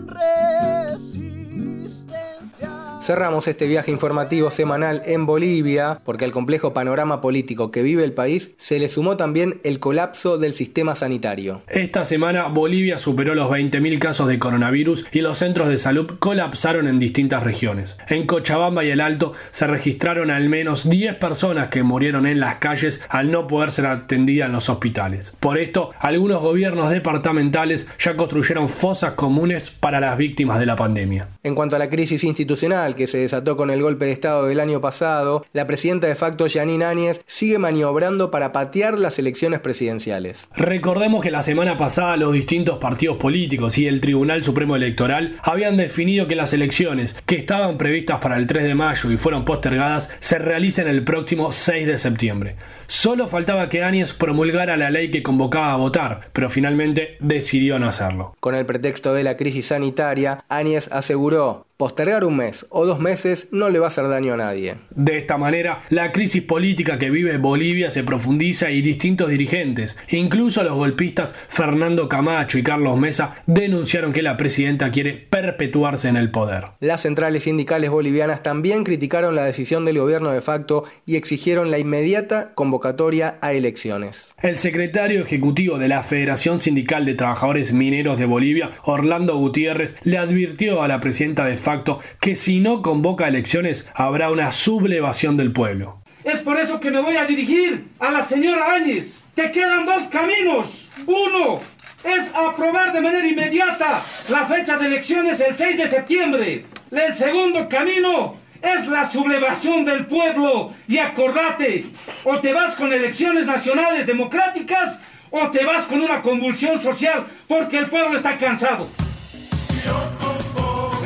Cerramos 3.11 3.45
este 3.49 3.67
viaje 3.67 3.91
informativo 3.91 4.51
semanal 4.51 5.01
en 5.05 5.25
Bolivia 5.25 5.99
porque 6.05 6.23
al 6.23 6.31
complejo 6.31 6.73
panorama 6.73 7.19
político 7.19 7.69
que 7.69 7.83
vive 7.83 8.05
el 8.05 8.13
país 8.13 8.53
se 8.57 8.79
le 8.79 8.87
sumó 8.87 9.17
también 9.17 9.59
el 9.65 9.81
colapso 9.81 10.37
del 10.37 10.53
sistema 10.53 10.95
sanitario. 10.95 11.61
Esta 11.67 12.05
semana 12.05 12.47
Bolivia 12.47 12.97
superó 12.97 13.35
los 13.35 13.51
20.000 13.51 13.99
casos 13.99 14.29
de 14.29 14.39
coronavirus 14.39 15.07
y 15.11 15.19
los 15.19 15.39
centros 15.39 15.67
de 15.67 15.77
salud 15.77 16.19
colapsaron 16.19 16.87
en 16.87 16.99
distintas 16.99 17.43
regiones. 17.43 17.97
En 18.07 18.25
Cochabamba 18.25 18.85
y 18.85 18.91
el 18.91 19.01
Alto 19.01 19.33
se 19.51 19.67
registraron 19.67 20.31
al 20.31 20.47
menos 20.47 20.89
10 20.89 21.15
personas 21.15 21.67
que 21.67 21.83
murieron 21.83 22.25
en 22.25 22.39
las 22.39 22.55
calles 22.55 23.01
al 23.09 23.29
no 23.29 23.45
poder 23.45 23.71
ser 23.71 23.87
atendidas 23.87 24.45
en 24.45 24.53
los 24.53 24.69
hospitales. 24.69 25.35
Por 25.37 25.57
esto, 25.57 25.89
algunos 25.99 26.41
gobiernos 26.41 26.89
departamentales 26.89 27.89
ya 27.99 28.15
construyeron 28.15 28.69
fosas 28.69 29.15
comunes 29.15 29.69
para 29.69 29.99
las 29.99 30.17
víctimas 30.17 30.59
de 30.59 30.65
la 30.65 30.77
pandemia. 30.77 31.27
En 31.43 31.55
cuanto 31.55 31.75
a 31.75 31.79
la 31.79 31.89
crisis 31.89 32.23
institucional 32.23 32.95
que 33.01 33.07
se 33.07 33.17
desató 33.17 33.57
con 33.57 33.71
el 33.71 33.81
golpe 33.81 34.05
de 34.05 34.11
Estado 34.11 34.45
del 34.45 34.59
año 34.59 34.79
pasado, 34.79 35.43
la 35.53 35.65
presidenta 35.65 36.05
de 36.05 36.13
facto 36.13 36.45
Janine 36.47 36.85
Áñez 36.85 37.21
sigue 37.25 37.57
maniobrando 37.57 38.29
para 38.29 38.51
patear 38.51 38.99
las 38.99 39.17
elecciones 39.17 39.59
presidenciales. 39.59 40.47
Recordemos 40.55 41.23
que 41.23 41.31
la 41.31 41.41
semana 41.41 41.77
pasada 41.77 42.15
los 42.15 42.31
distintos 42.31 42.77
partidos 42.77 43.17
políticos 43.17 43.79
y 43.79 43.87
el 43.87 44.01
Tribunal 44.01 44.43
Supremo 44.43 44.75
Electoral 44.75 45.35
habían 45.41 45.77
definido 45.77 46.27
que 46.27 46.35
las 46.35 46.53
elecciones 46.53 47.15
que 47.25 47.37
estaban 47.37 47.79
previstas 47.79 48.19
para 48.19 48.37
el 48.37 48.45
3 48.45 48.65
de 48.65 48.75
mayo 48.75 49.09
y 49.09 49.17
fueron 49.17 49.45
postergadas 49.45 50.11
se 50.19 50.37
realicen 50.37 50.87
el 50.87 51.03
próximo 51.03 51.51
6 51.51 51.87
de 51.87 51.97
septiembre. 51.97 52.55
Solo 52.85 53.27
faltaba 53.27 53.69
que 53.69 53.83
Áñez 53.83 54.13
promulgara 54.13 54.77
la 54.77 54.91
ley 54.91 55.09
que 55.09 55.23
convocaba 55.23 55.71
a 55.71 55.77
votar, 55.77 56.29
pero 56.33 56.49
finalmente 56.49 57.17
decidió 57.19 57.79
no 57.79 57.87
hacerlo. 57.87 58.35
Con 58.39 58.53
el 58.53 58.65
pretexto 58.65 59.13
de 59.13 59.23
la 59.23 59.37
crisis 59.37 59.67
sanitaria, 59.67 60.43
Áñez 60.49 60.89
aseguró 60.91 61.65
Postergar 61.81 62.23
un 62.25 62.37
mes 62.37 62.67
o 62.69 62.85
dos 62.85 62.99
meses 62.99 63.47
no 63.49 63.71
le 63.71 63.79
va 63.79 63.85
a 63.85 63.87
hacer 63.87 64.07
daño 64.07 64.35
a 64.35 64.37
nadie. 64.37 64.75
De 64.91 65.17
esta 65.17 65.39
manera, 65.39 65.81
la 65.89 66.11
crisis 66.11 66.43
política 66.43 66.99
que 66.99 67.09
vive 67.09 67.39
Bolivia 67.39 67.89
se 67.89 68.03
profundiza 68.03 68.69
y 68.69 68.83
distintos 68.83 69.31
dirigentes, 69.31 69.97
incluso 70.09 70.61
los 70.61 70.75
golpistas 70.75 71.33
Fernando 71.49 72.07
Camacho 72.07 72.59
y 72.59 72.63
Carlos 72.63 72.99
Mesa, 72.99 73.37
denunciaron 73.47 74.13
que 74.13 74.21
la 74.21 74.37
presidenta 74.37 74.91
quiere 74.91 75.13
perpetuarse 75.13 76.07
en 76.07 76.17
el 76.17 76.29
poder. 76.29 76.65
Las 76.81 77.01
centrales 77.01 77.45
sindicales 77.45 77.89
bolivianas 77.89 78.43
también 78.43 78.83
criticaron 78.83 79.33
la 79.33 79.45
decisión 79.45 79.83
del 79.83 79.97
gobierno 79.97 80.29
de 80.29 80.41
facto 80.41 80.83
y 81.07 81.15
exigieron 81.15 81.71
la 81.71 81.79
inmediata 81.79 82.53
convocatoria 82.53 83.39
a 83.41 83.53
elecciones. 83.53 84.35
El 84.43 84.59
secretario 84.59 85.21
ejecutivo 85.21 85.79
de 85.79 85.87
la 85.87 86.03
Federación 86.03 86.61
Sindical 86.61 87.05
de 87.05 87.15
Trabajadores 87.15 87.73
Mineros 87.73 88.19
de 88.19 88.25
Bolivia, 88.25 88.69
Orlando 88.83 89.35
Gutiérrez, 89.37 89.95
le 90.03 90.19
advirtió 90.19 90.83
a 90.83 90.87
la 90.87 90.99
presidenta 90.99 91.45
de 91.45 91.57
facto 91.57 91.70
que 92.19 92.35
si 92.35 92.59
no 92.59 92.81
convoca 92.81 93.27
elecciones 93.27 93.89
habrá 93.93 94.29
una 94.29 94.51
sublevación 94.51 95.37
del 95.37 95.51
pueblo. 95.51 96.01
Es 96.23 96.39
por 96.39 96.59
eso 96.59 96.79
que 96.79 96.91
me 96.91 97.01
voy 97.01 97.17
a 97.17 97.25
dirigir 97.25 97.87
a 97.99 98.11
la 98.11 98.21
señora 98.21 98.73
Áñez. 98.73 99.23
Te 99.33 99.51
quedan 99.51 99.85
dos 99.85 100.03
caminos. 100.03 100.87
Uno 101.07 101.59
es 102.03 102.31
aprobar 102.33 102.93
de 102.93 103.01
manera 103.01 103.27
inmediata 103.27 104.03
la 104.29 104.45
fecha 104.45 104.77
de 104.77 104.87
elecciones 104.87 105.39
el 105.39 105.55
6 105.55 105.77
de 105.77 105.89
septiembre. 105.89 106.65
El 106.91 107.15
segundo 107.15 107.67
camino 107.69 108.35
es 108.61 108.87
la 108.87 109.09
sublevación 109.09 109.85
del 109.85 110.05
pueblo. 110.05 110.73
Y 110.87 110.97
acordate, 110.97 111.85
o 112.23 112.37
te 112.39 112.53
vas 112.53 112.75
con 112.75 112.93
elecciones 112.93 113.47
nacionales 113.47 114.05
democráticas 114.05 114.99
o 115.31 115.49
te 115.49 115.65
vas 115.65 115.85
con 115.85 116.01
una 116.01 116.21
convulsión 116.21 116.79
social 116.81 117.25
porque 117.47 117.77
el 117.77 117.87
pueblo 117.87 118.17
está 118.17 118.37
cansado. 118.37 118.87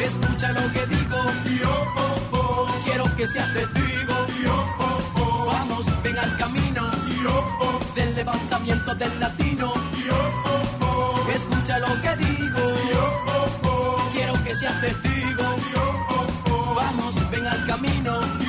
Escucha 0.05 0.51
lo 0.51 0.71
que 0.71 0.85
digo. 0.85 1.19
Quiero 2.85 3.05
que 3.15 3.25
seas 3.25 3.51
testigo. 3.53 4.13
Vamos, 5.47 5.85
ven 6.03 6.19
al 6.19 6.37
camino 6.37 6.91
del 7.95 8.15
levantamiento 8.15 8.93
del 8.93 9.19
latino. 9.19 9.73
Escucha 11.33 11.79
lo 11.79 12.01
que 12.03 12.15
digo. 12.17 12.61
Quiero 14.13 14.33
que 14.43 14.53
seas 14.53 14.79
testigo. 14.79 15.43
Vamos, 16.75 17.31
ven 17.31 17.47
al 17.47 17.65
camino 17.65 18.44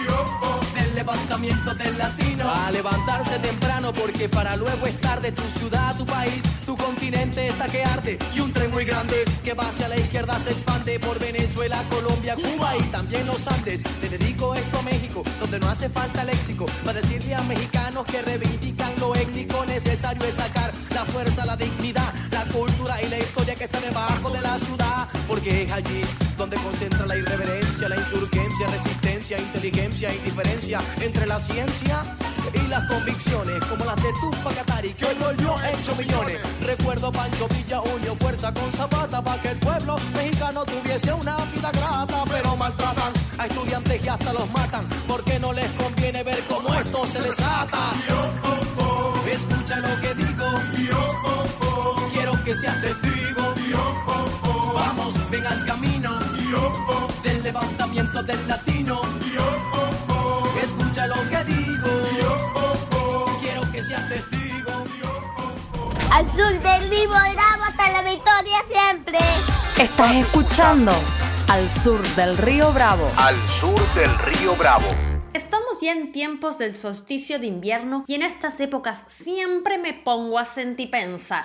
levantamiento 1.06 1.72
del 1.74 1.96
latino. 1.98 2.50
A 2.50 2.70
levantarse 2.72 3.38
temprano 3.38 3.92
porque 3.92 4.28
para 4.28 4.56
luego 4.56 4.86
estar 4.86 5.20
de 5.20 5.30
tu 5.30 5.42
ciudad, 5.58 5.96
tu 5.96 6.04
país, 6.04 6.42
tu 6.64 6.76
continente 6.76 7.46
está 7.48 7.68
que 7.68 7.84
arde. 7.84 8.18
Y 8.34 8.40
un 8.40 8.52
tren 8.52 8.72
muy 8.72 8.84
grande 8.84 9.24
que 9.44 9.54
va 9.54 9.68
hacia 9.68 9.88
la 9.88 9.96
izquierda 9.96 10.36
se 10.40 10.50
expande 10.50 10.98
por 10.98 11.18
Venezuela, 11.20 11.80
Colombia, 11.90 12.34
Cuba 12.34 12.76
y 12.76 12.82
también 12.90 13.24
los 13.26 13.46
Andes. 13.46 13.82
Le 14.02 14.08
dedico 14.08 14.54
esto 14.56 14.78
a 14.80 14.82
México, 14.82 15.22
donde 15.38 15.60
no 15.60 15.68
hace 15.68 15.88
falta 15.88 16.24
léxico. 16.24 16.66
Para 16.84 17.00
decirle 17.00 17.36
a 17.36 17.42
mexicanos 17.42 18.04
que 18.06 18.22
reivindican 18.22 18.92
lo 18.98 19.14
étnico, 19.14 19.64
necesario 19.64 20.24
es 20.24 20.34
sacar 20.34 20.72
la 20.92 21.04
fuerza, 21.04 21.46
la 21.46 21.56
dignidad, 21.56 22.12
la 22.32 22.44
cultura 22.46 23.00
y 23.00 23.08
la 23.08 23.18
historia 23.18 23.54
que 23.54 23.64
está 23.64 23.78
debajo 23.80 24.30
de 24.30 24.40
la 24.40 24.58
ciudad. 24.58 25.08
Porque 25.28 25.62
es 25.62 25.70
allí 25.70 26.02
donde 26.36 26.56
concentra 26.56 27.06
la 27.06 27.16
irreverencia, 27.16 27.88
la 27.88 27.96
insurgencia, 27.96 28.66
resistencia, 28.68 29.38
inteligencia, 29.38 30.14
indiferencia 30.14 30.80
entre 31.00 31.26
la 31.26 31.38
ciencia 31.40 32.02
y 32.52 32.68
las 32.68 32.84
convicciones 32.88 33.64
como 33.66 33.84
las 33.84 33.96
de 33.96 34.12
Tupac 34.20 34.58
Atari 34.58 34.92
que 34.94 35.04
hoy 35.06 35.14
volvió 35.14 35.54
en 35.62 35.98
millones. 35.98 36.40
Recuerdo 36.64 37.12
Pancho 37.12 37.48
Villa 37.48 37.80
unió 37.80 38.14
fuerza 38.16 38.52
con 38.52 38.70
Zapata 38.72 39.22
para 39.22 39.42
que 39.42 39.50
el 39.50 39.58
pueblo 39.58 39.96
mexicano 40.14 40.64
tuviese 40.64 41.12
una 41.12 41.36
vida 41.54 41.70
grata, 41.72 42.24
pero 42.30 42.56
maltratan 42.56 43.12
a 43.38 43.46
estudiantes 43.46 44.04
y 44.04 44.08
hasta 44.08 44.32
los 44.32 44.50
matan 44.52 44.86
porque 45.06 45.38
no 45.38 45.52
les 45.52 45.70
conviene 45.72 46.22
ver 46.22 46.42
cómo 46.48 46.74
esto 46.74 47.06
se 47.06 47.20
desata. 47.22 47.92
Escucha 49.30 49.76
lo 49.80 50.00
que 50.00 50.14
digo, 50.14 50.46
quiero 52.12 52.44
que 52.44 52.54
seas 52.54 52.80
testigo. 52.80 53.54
Vamos, 54.74 55.30
ven 55.30 55.46
al 55.46 55.66
camino 55.66 56.18
del 57.22 57.42
levantamiento 57.42 58.22
del 58.22 58.48
latino. 58.48 59.00
Escucha 60.96 61.14
lo 61.14 61.28
que 61.28 61.44
digo. 61.44 61.88
Quiero 63.42 63.70
que 63.70 63.82
seas 63.82 64.08
testigo. 64.08 64.72
Al 66.10 66.26
sur 66.30 66.62
del 66.62 66.88
Río 66.88 67.10
Bravo 67.10 67.64
hasta 67.68 67.90
la 67.90 68.02
victoria 68.02 68.64
siempre. 68.66 69.18
Estás 69.78 70.14
escuchando 70.14 70.92
Al 71.48 71.68
Sur 71.68 72.02
del 72.14 72.38
Río 72.38 72.72
Bravo. 72.72 73.10
Al 73.18 73.36
sur 73.46 73.78
del 73.94 74.18
Río 74.20 74.56
Bravo. 74.56 74.86
Estamos 75.34 75.82
ya 75.82 75.92
en 75.92 76.12
tiempos 76.12 76.56
del 76.56 76.74
solsticio 76.74 77.38
de 77.38 77.48
invierno 77.48 78.06
y 78.06 78.14
en 78.14 78.22
estas 78.22 78.58
épocas 78.60 79.04
siempre 79.06 79.76
me 79.76 79.92
pongo 79.92 80.38
a 80.38 80.46
sentipensar. 80.46 81.44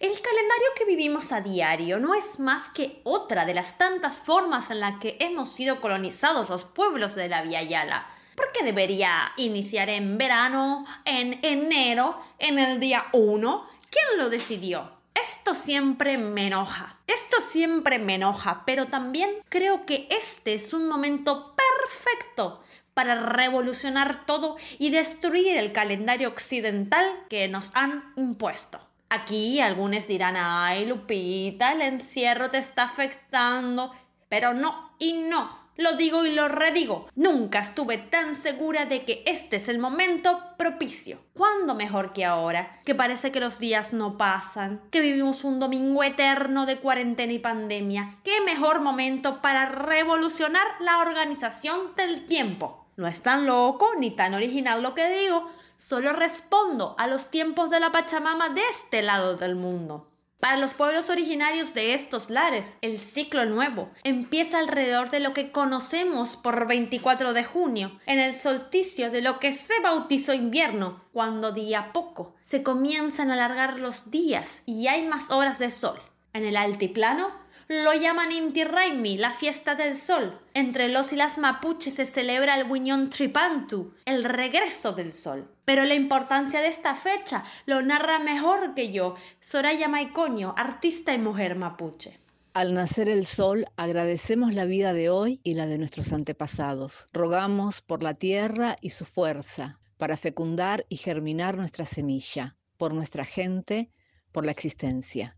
El 0.00 0.12
calendario 0.22 0.68
que 0.74 0.86
vivimos 0.86 1.32
a 1.32 1.42
diario 1.42 1.98
no 1.98 2.14
es 2.14 2.38
más 2.38 2.70
que 2.70 3.02
otra 3.04 3.44
de 3.44 3.52
las 3.52 3.76
tantas 3.76 4.20
formas 4.20 4.70
en 4.70 4.80
las 4.80 4.98
que 5.00 5.18
hemos 5.20 5.52
sido 5.52 5.82
colonizados 5.82 6.48
los 6.48 6.64
pueblos 6.64 7.14
de 7.14 7.28
la 7.28 7.42
Vía 7.42 7.62
Yala. 7.62 8.06
¿Por 8.36 8.52
qué 8.52 8.62
debería 8.62 9.32
iniciar 9.38 9.88
en 9.88 10.18
verano, 10.18 10.84
en 11.06 11.40
enero, 11.42 12.20
en 12.38 12.58
el 12.58 12.78
día 12.78 13.06
1? 13.12 13.66
¿Quién 13.90 14.18
lo 14.18 14.28
decidió? 14.28 14.92
Esto 15.14 15.54
siempre 15.54 16.18
me 16.18 16.48
enoja. 16.48 16.98
Esto 17.06 17.38
siempre 17.40 17.98
me 17.98 18.16
enoja, 18.16 18.64
pero 18.66 18.88
también 18.88 19.30
creo 19.48 19.86
que 19.86 20.06
este 20.10 20.52
es 20.52 20.74
un 20.74 20.86
momento 20.86 21.56
perfecto 21.56 22.62
para 22.92 23.14
revolucionar 23.14 24.26
todo 24.26 24.56
y 24.78 24.90
destruir 24.90 25.56
el 25.56 25.72
calendario 25.72 26.28
occidental 26.28 27.06
que 27.30 27.48
nos 27.48 27.70
han 27.74 28.12
impuesto. 28.16 28.78
Aquí 29.08 29.60
algunos 29.60 30.08
dirán, 30.08 30.36
ay 30.36 30.84
Lupita, 30.84 31.72
el 31.72 31.80
encierro 31.80 32.50
te 32.50 32.58
está 32.58 32.82
afectando, 32.82 33.92
pero 34.28 34.52
no 34.52 34.94
y 34.98 35.14
no. 35.14 35.65
Lo 35.76 35.96
digo 35.96 36.24
y 36.24 36.32
lo 36.32 36.48
redigo. 36.48 37.08
Nunca 37.14 37.60
estuve 37.60 37.98
tan 37.98 38.34
segura 38.34 38.86
de 38.86 39.04
que 39.04 39.22
este 39.26 39.56
es 39.56 39.68
el 39.68 39.78
momento 39.78 40.40
propicio. 40.56 41.20
¿Cuándo 41.34 41.74
mejor 41.74 42.12
que 42.12 42.24
ahora? 42.24 42.80
Que 42.84 42.94
parece 42.94 43.30
que 43.30 43.40
los 43.40 43.58
días 43.58 43.92
no 43.92 44.16
pasan, 44.16 44.80
que 44.90 45.00
vivimos 45.00 45.44
un 45.44 45.60
domingo 45.60 46.02
eterno 46.02 46.64
de 46.64 46.78
cuarentena 46.78 47.32
y 47.32 47.38
pandemia. 47.38 48.18
¿Qué 48.24 48.40
mejor 48.40 48.80
momento 48.80 49.42
para 49.42 49.66
revolucionar 49.66 50.66
la 50.80 50.98
organización 50.98 51.94
del 51.96 52.26
tiempo? 52.26 52.86
No 52.96 53.06
es 53.06 53.20
tan 53.20 53.46
loco 53.46 53.90
ni 53.98 54.10
tan 54.10 54.32
original 54.32 54.82
lo 54.82 54.94
que 54.94 55.08
digo, 55.08 55.50
solo 55.76 56.14
respondo 56.14 56.94
a 56.98 57.06
los 57.06 57.30
tiempos 57.30 57.68
de 57.68 57.80
la 57.80 57.92
Pachamama 57.92 58.48
de 58.48 58.62
este 58.70 59.02
lado 59.02 59.36
del 59.36 59.56
mundo. 59.56 60.08
Para 60.40 60.58
los 60.58 60.74
pueblos 60.74 61.08
originarios 61.08 61.72
de 61.72 61.94
estos 61.94 62.28
lares, 62.28 62.76
el 62.82 62.98
ciclo 62.98 63.46
nuevo 63.46 63.90
empieza 64.04 64.58
alrededor 64.58 65.08
de 65.10 65.20
lo 65.20 65.32
que 65.32 65.50
conocemos 65.50 66.36
por 66.36 66.66
24 66.66 67.32
de 67.32 67.42
junio, 67.42 67.98
en 68.04 68.18
el 68.18 68.34
solsticio 68.34 69.10
de 69.10 69.22
lo 69.22 69.40
que 69.40 69.54
se 69.54 69.80
bautizó 69.80 70.34
invierno, 70.34 71.02
cuando 71.12 71.52
día 71.52 71.78
a 71.78 71.92
poco 71.92 72.34
se 72.42 72.62
comienzan 72.62 73.30
a 73.30 73.34
alargar 73.34 73.78
los 73.78 74.10
días 74.10 74.62
y 74.66 74.88
hay 74.88 75.06
más 75.06 75.30
horas 75.30 75.58
de 75.58 75.70
sol. 75.70 76.00
En 76.34 76.44
el 76.44 76.58
altiplano 76.58 77.45
lo 77.68 77.92
llaman 77.94 78.30
Inti 78.30 78.62
Raimi, 78.62 79.18
la 79.18 79.32
fiesta 79.32 79.74
del 79.74 79.96
sol. 79.96 80.38
Entre 80.54 80.88
los 80.88 81.12
y 81.12 81.16
las 81.16 81.36
mapuches 81.36 81.94
se 81.94 82.06
celebra 82.06 82.56
el 82.56 82.70
Wiñón 82.70 83.10
Tripantu, 83.10 83.92
el 84.04 84.22
regreso 84.22 84.92
del 84.92 85.12
sol. 85.12 85.50
Pero 85.64 85.84
la 85.84 85.94
importancia 85.94 86.60
de 86.60 86.68
esta 86.68 86.94
fecha 86.94 87.44
lo 87.66 87.82
narra 87.82 88.20
mejor 88.20 88.74
que 88.74 88.92
yo 88.92 89.16
Soraya 89.40 89.88
Maicoño, 89.88 90.54
artista 90.56 91.12
y 91.12 91.18
mujer 91.18 91.56
mapuche. 91.56 92.20
Al 92.54 92.72
nacer 92.72 93.08
el 93.08 93.26
sol, 93.26 93.66
agradecemos 93.76 94.54
la 94.54 94.64
vida 94.64 94.92
de 94.92 95.10
hoy 95.10 95.40
y 95.42 95.54
la 95.54 95.66
de 95.66 95.76
nuestros 95.76 96.12
antepasados. 96.12 97.06
Rogamos 97.12 97.82
por 97.82 98.02
la 98.02 98.14
tierra 98.14 98.76
y 98.80 98.90
su 98.90 99.04
fuerza, 99.04 99.80
para 99.98 100.16
fecundar 100.16 100.86
y 100.88 100.96
germinar 100.96 101.56
nuestra 101.56 101.84
semilla, 101.84 102.56
por 102.76 102.94
nuestra 102.94 103.24
gente, 103.24 103.90
por 104.30 104.44
la 104.44 104.52
existencia. 104.52 105.36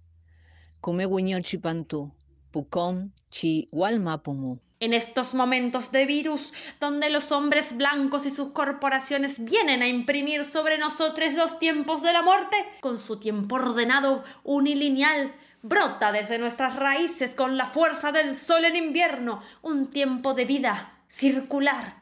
Kume 0.80 1.08
Chipantú, 1.42 2.12
Pucón, 2.50 3.12
Chi, 3.30 3.68
Walmapumu. 3.72 4.58
En 4.80 4.92
estos 4.92 5.34
momentos 5.34 5.90
de 5.90 6.06
virus, 6.06 6.52
donde 6.80 7.10
los 7.10 7.32
hombres 7.32 7.76
blancos 7.76 8.26
y 8.26 8.30
sus 8.30 8.50
corporaciones 8.50 9.44
vienen 9.44 9.82
a 9.82 9.88
imprimir 9.88 10.44
sobre 10.44 10.78
nosotros 10.78 11.34
los 11.34 11.58
tiempos 11.58 12.02
de 12.02 12.12
la 12.12 12.22
muerte, 12.22 12.56
con 12.80 12.98
su 12.98 13.18
tiempo 13.18 13.56
ordenado, 13.56 14.22
unilineal, 14.44 15.34
brota 15.62 16.12
desde 16.12 16.38
nuestras 16.38 16.76
raíces 16.76 17.34
con 17.34 17.56
la 17.56 17.66
fuerza 17.66 18.12
del 18.12 18.36
sol 18.36 18.64
en 18.64 18.76
invierno, 18.76 19.42
un 19.62 19.90
tiempo 19.90 20.34
de 20.34 20.44
vida 20.44 20.98
circular, 21.08 21.97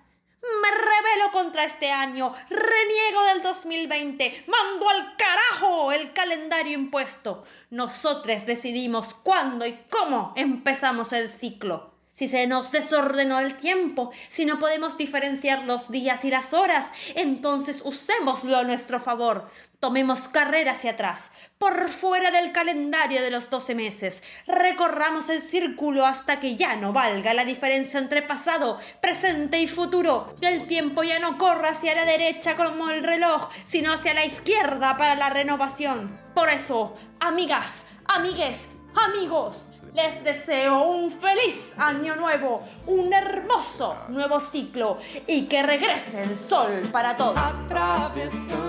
me 0.63 0.71
rebelo 0.71 1.33
contra 1.33 1.65
este 1.65 1.91
año, 1.91 2.33
reniego 2.49 3.25
del 3.25 3.43
2020, 3.43 4.45
mando 4.47 4.89
al 4.89 5.17
carajo 5.17 5.93
el 5.93 6.13
calendario 6.13 6.75
impuesto. 6.75 7.45
Nosotros 7.71 8.47
decidimos 8.47 9.15
cuándo 9.15 9.67
y 9.67 9.79
cómo 9.91 10.33
empezamos 10.37 11.13
el 11.13 11.31
ciclo. 11.31 11.96
Si 12.17 12.29
se 12.29 12.47
nos 12.47 12.73
desordenó 12.73 13.41
el 13.41 13.59
tiempo, 13.59 14.11
si 14.29 14.47
no 14.47 14.59
podemos 14.59 14.97
diferenciar 14.97 15.65
los 15.65 15.91
días 15.91 16.25
y 16.25 16.31
las 16.31 16.55
horas, 16.55 16.91
entonces 17.15 17.83
usémoslo 17.85 18.57
a 18.57 18.65
nuestro 18.65 19.01
favor. 19.01 19.51
Tomemos 19.81 20.27
carrera 20.27 20.73
hacia 20.73 20.93
atrás, 20.93 21.31
por 21.59 21.91
fuera 21.91 22.31
del 22.31 22.53
calendario 22.53 23.21
de 23.21 23.31
los 23.31 23.51
12 23.51 23.75
meses. 23.75 24.23
Recorramos 24.47 25.29
el 25.29 25.43
círculo 25.43 26.07
hasta 26.07 26.41
que 26.41 26.57
ya 26.57 26.77
no 26.77 26.95
valga 26.95 27.35
la 27.35 27.45
diferencia 27.45 28.01
entre 28.01 28.23
pasado, 28.23 28.79
presente 29.03 29.61
y 29.61 29.67
futuro. 29.67 30.37
Que 30.41 30.49
el 30.49 30.67
tiempo 30.67 31.03
ya 31.03 31.19
no 31.19 31.37
corra 31.37 31.73
hacia 31.73 31.95
la 31.95 32.07
derecha 32.07 32.57
como 32.57 32.89
el 32.89 33.05
reloj, 33.05 33.51
sino 33.67 33.93
hacia 33.93 34.15
la 34.15 34.25
izquierda 34.25 34.97
para 34.97 35.17
la 35.17 35.29
renovación. 35.29 36.19
Por 36.35 36.49
eso, 36.49 36.97
amigas, 37.21 37.69
amigues, 38.07 38.57
amigos, 38.95 39.69
les 39.97 40.23
deseo 40.23 40.91
un 40.91 41.11
feliz 41.11 41.73
año 41.79 42.17
nuevo, 42.17 42.63
un 42.87 43.11
hermoso 43.15 43.97
nuevo 44.09 44.39
ciclo 44.39 44.99
y 45.27 45.47
que 45.47 45.63
regrese 45.63 46.23
el 46.23 46.39
sol 46.39 46.91
para 46.93 47.17
todos. 47.17 47.39
Atravessamos 47.39 48.67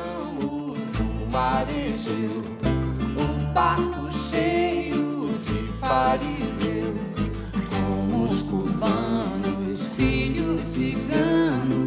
o 1.01 1.29
marejeu, 1.29 2.43
um 3.17 3.53
barco 3.53 4.10
cheio 4.31 5.25
de 5.25 5.67
fariseus, 5.81 7.15
como 7.69 8.29
os 8.31 8.41
cubanos, 8.43 9.79
sírios, 9.79 10.65
ciganos, 10.65 11.87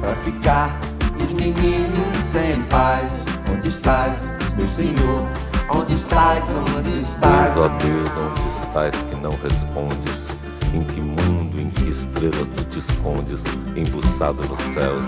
pra 0.00 0.14
ficar. 0.16 0.78
Os 1.22 1.32
meninos 1.32 2.16
sem 2.16 2.62
paz, 2.64 3.12
onde 3.52 3.68
estás, 3.68 4.28
meu 4.56 4.68
senhor? 4.68 5.26
Onde 5.70 5.94
estás, 5.94 6.44
onde 6.76 6.98
estás? 7.00 7.54
Deus, 7.54 7.66
ó 7.66 7.68
Deus, 7.68 8.10
onde 8.16 8.48
estás 8.48 8.94
que 9.02 9.14
não 9.16 9.32
respondes? 9.42 10.28
Em 10.72 10.82
que 10.84 11.00
mundo, 11.00 11.60
em 11.60 11.68
que 11.70 11.90
estrela 11.90 12.46
tu 12.56 12.64
te 12.64 12.78
escondes, 12.78 13.44
embuçado 13.74 14.42
nos 14.48 14.60
céus? 14.72 15.06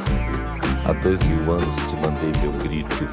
Há 0.85 0.93
dois 0.95 1.21
mil 1.23 1.53
anos 1.53 1.75
te 1.89 1.95
mandei 1.97 2.33
meu 2.43 2.53
grito, 2.63 3.07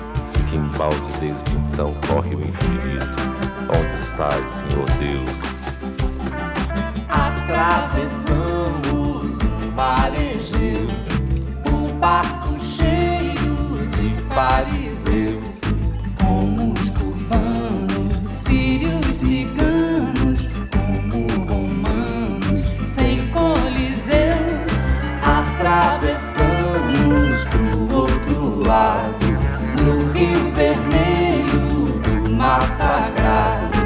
que 0.50 0.56
embalde 0.56 1.12
desde 1.20 1.52
então 1.56 1.94
corre 2.08 2.36
o 2.36 2.42
infinito. 2.42 3.18
Onde 3.70 3.96
estás, 4.04 4.48
Senhor 4.48 4.90
Deus? 5.00 5.42
Atravessamos 7.10 9.38
o 9.38 9.40
marejeu, 9.76 10.67
um 10.67 10.67
barco 12.00 12.60
cheio 12.60 13.88
de 13.88 14.16
fariseus, 14.34 15.62
como 16.22 16.74
os 16.74 16.90
cubanos, 16.92 18.32
sírios, 18.32 19.06
ciganos, 19.08 20.48
como 20.72 21.28
romanos, 21.48 22.64
sem 22.86 23.28
coliseu. 23.30 24.38
Atravessamos 25.24 26.36
pro 27.50 27.96
outro 27.96 28.60
lado, 28.66 29.26
no 29.76 30.12
Rio 30.14 30.52
Vermelho 30.52 32.00
do 32.02 32.30
Mar 32.32 32.62
Sagrado, 32.76 33.78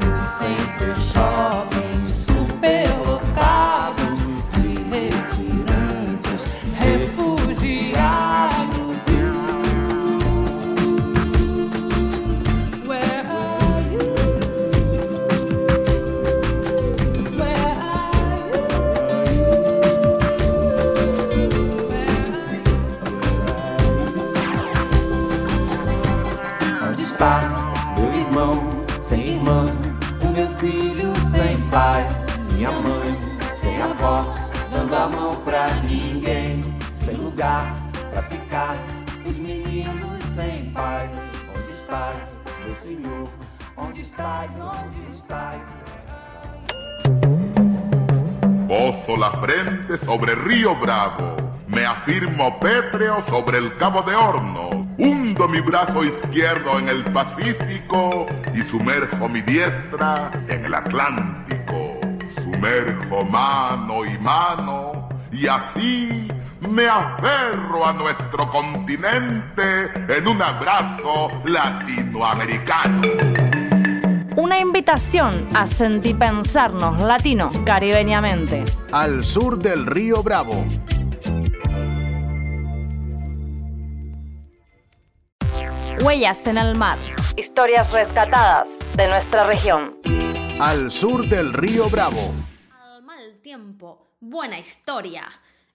o 0.00 0.24
Center 0.24 0.94
Shopping 1.00 1.37
sobre 53.48 53.60
el 53.60 53.76
Cabo 53.78 54.02
de 54.02 54.14
Hornos. 54.14 54.86
Hundo 54.98 55.48
mi 55.48 55.62
brazo 55.62 56.04
izquierdo 56.04 56.78
en 56.80 56.90
el 56.90 57.02
Pacífico 57.04 58.26
y 58.54 58.58
sumerjo 58.58 59.26
mi 59.26 59.40
diestra 59.40 60.30
en 60.48 60.66
el 60.66 60.74
Atlántico. 60.74 61.98
Sumerjo 62.42 63.24
mano 63.24 64.04
y 64.04 64.18
mano 64.18 65.08
y 65.32 65.46
así 65.46 66.28
me 66.60 66.88
aferro 66.88 67.86
a 67.86 67.94
nuestro 67.94 68.50
continente 68.50 69.92
en 70.14 70.28
un 70.28 70.42
abrazo 70.42 71.30
latinoamericano. 71.46 73.00
Una 74.36 74.58
invitación 74.58 75.48
a 75.54 75.66
sentipensarnos 75.66 77.00
latino 77.00 77.48
caribeñamente. 77.64 78.66
Al 78.92 79.24
sur 79.24 79.58
del 79.58 79.86
río 79.86 80.22
Bravo. 80.22 80.66
Huellas 86.04 86.46
en 86.46 86.58
el 86.58 86.76
mar. 86.76 86.96
Historias 87.36 87.90
rescatadas 87.90 88.68
de 88.96 89.08
nuestra 89.08 89.44
región. 89.44 89.96
Al 90.60 90.92
sur 90.92 91.26
del 91.26 91.52
río 91.52 91.88
Bravo. 91.90 92.20
Al 92.70 93.02
mal 93.02 93.40
tiempo, 93.42 94.06
buena 94.20 94.58
historia. 94.60 95.24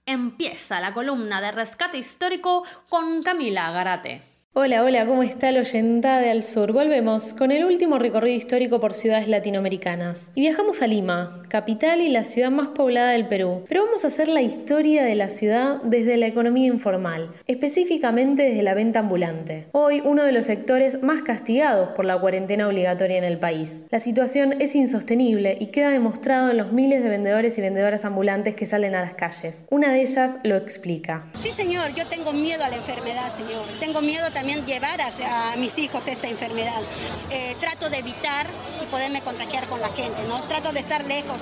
Empieza 0.06 0.80
la 0.80 0.94
columna 0.94 1.42
de 1.42 1.52
rescate 1.52 1.98
histórico 1.98 2.64
con 2.88 3.22
Camila 3.22 3.72
Garate. 3.72 4.33
Hola, 4.56 4.84
hola, 4.84 5.08
¿cómo 5.08 5.24
está 5.24 5.50
la 5.50 5.62
oyentada 5.62 6.20
de 6.20 6.30
Al 6.30 6.44
Sur? 6.44 6.74
Volvemos 6.74 7.34
con 7.34 7.52
el 7.52 7.66
último 7.66 7.98
recorrido 7.98 8.38
histórico 8.38 8.80
por 8.80 8.94
ciudades 8.94 9.28
latinoamericanas. 9.28 10.28
Y 10.36 10.42
viajamos 10.42 10.84
a 10.84 10.86
Lima, 10.86 11.42
capital 11.50 12.02
y 12.02 12.10
la 12.10 12.24
ciudad 12.24 12.52
más 12.52 12.68
poblada 12.68 13.14
del 13.14 13.28
Perú. 13.28 13.66
Pero 13.68 13.86
vamos 13.86 14.04
a 14.04 14.10
hacer 14.10 14.28
la 14.28 14.44
historia 14.44 15.04
de 15.04 15.16
la 15.16 15.32
ciudad 15.32 15.82
desde 15.82 16.18
la 16.18 16.28
economía 16.28 16.68
informal, 16.68 17.32
específicamente 17.48 18.44
desde 18.44 18.62
la 18.62 18.76
venta 18.76 19.00
ambulante. 19.00 19.70
Hoy 19.72 20.04
uno 20.06 20.24
de 20.24 20.32
los 20.32 20.46
sectores 20.46 21.02
más 21.02 21.24
castigados 21.24 21.90
por 21.96 22.06
la 22.06 22.20
cuarentena 22.20 22.68
obligatoria 22.68 23.18
en 23.18 23.24
el 23.24 23.40
país. 23.40 23.82
La 23.90 23.98
situación 23.98 24.62
es 24.62 24.76
insostenible 24.76 25.58
y 25.60 25.72
queda 25.72 25.90
demostrado 25.90 26.52
en 26.52 26.58
los 26.58 26.72
miles 26.72 27.02
de 27.02 27.10
vendedores 27.10 27.58
y 27.58 27.62
vendedoras 27.62 28.06
ambulantes 28.06 28.54
que 28.54 28.68
salen 28.68 28.94
a 28.94 29.02
las 29.02 29.16
calles. 29.16 29.66
Una 29.72 29.92
de 29.92 30.02
ellas 30.02 30.38
lo 30.44 30.58
explica. 30.58 31.24
Sí, 31.40 31.50
señor, 31.50 31.92
yo 31.96 32.06
tengo 32.06 32.34
miedo 32.34 32.64
a 32.64 32.70
la 32.70 32.76
enfermedad, 32.76 33.32
señor. 33.32 33.64
Tengo 33.80 34.02
miedo 34.02 34.26
también 34.32 34.43
llevar 34.44 35.00
a, 35.02 35.56
mis 35.58 35.78
hijos 35.78 36.08
esta 36.08 36.28
enfermedad. 36.28 36.82
Eh, 37.30 37.56
trato 37.60 37.90
de 37.90 37.98
evitar 38.00 38.48
y 38.82 38.86
poderme 38.88 39.22
contagiar 39.22 39.68
con 39.68 39.80
la 39.82 39.90
gente, 39.90 40.24
¿no? 40.28 40.42
Trato 40.44 40.72
de 40.72 40.80
estar 40.80 41.06
lejos, 41.06 41.40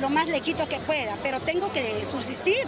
lo 0.00 0.10
más 0.10 0.28
lejito 0.28 0.68
que 0.68 0.78
pueda, 0.80 1.16
pero 1.22 1.40
tengo 1.40 1.72
que 1.72 1.82
subsistir. 2.10 2.64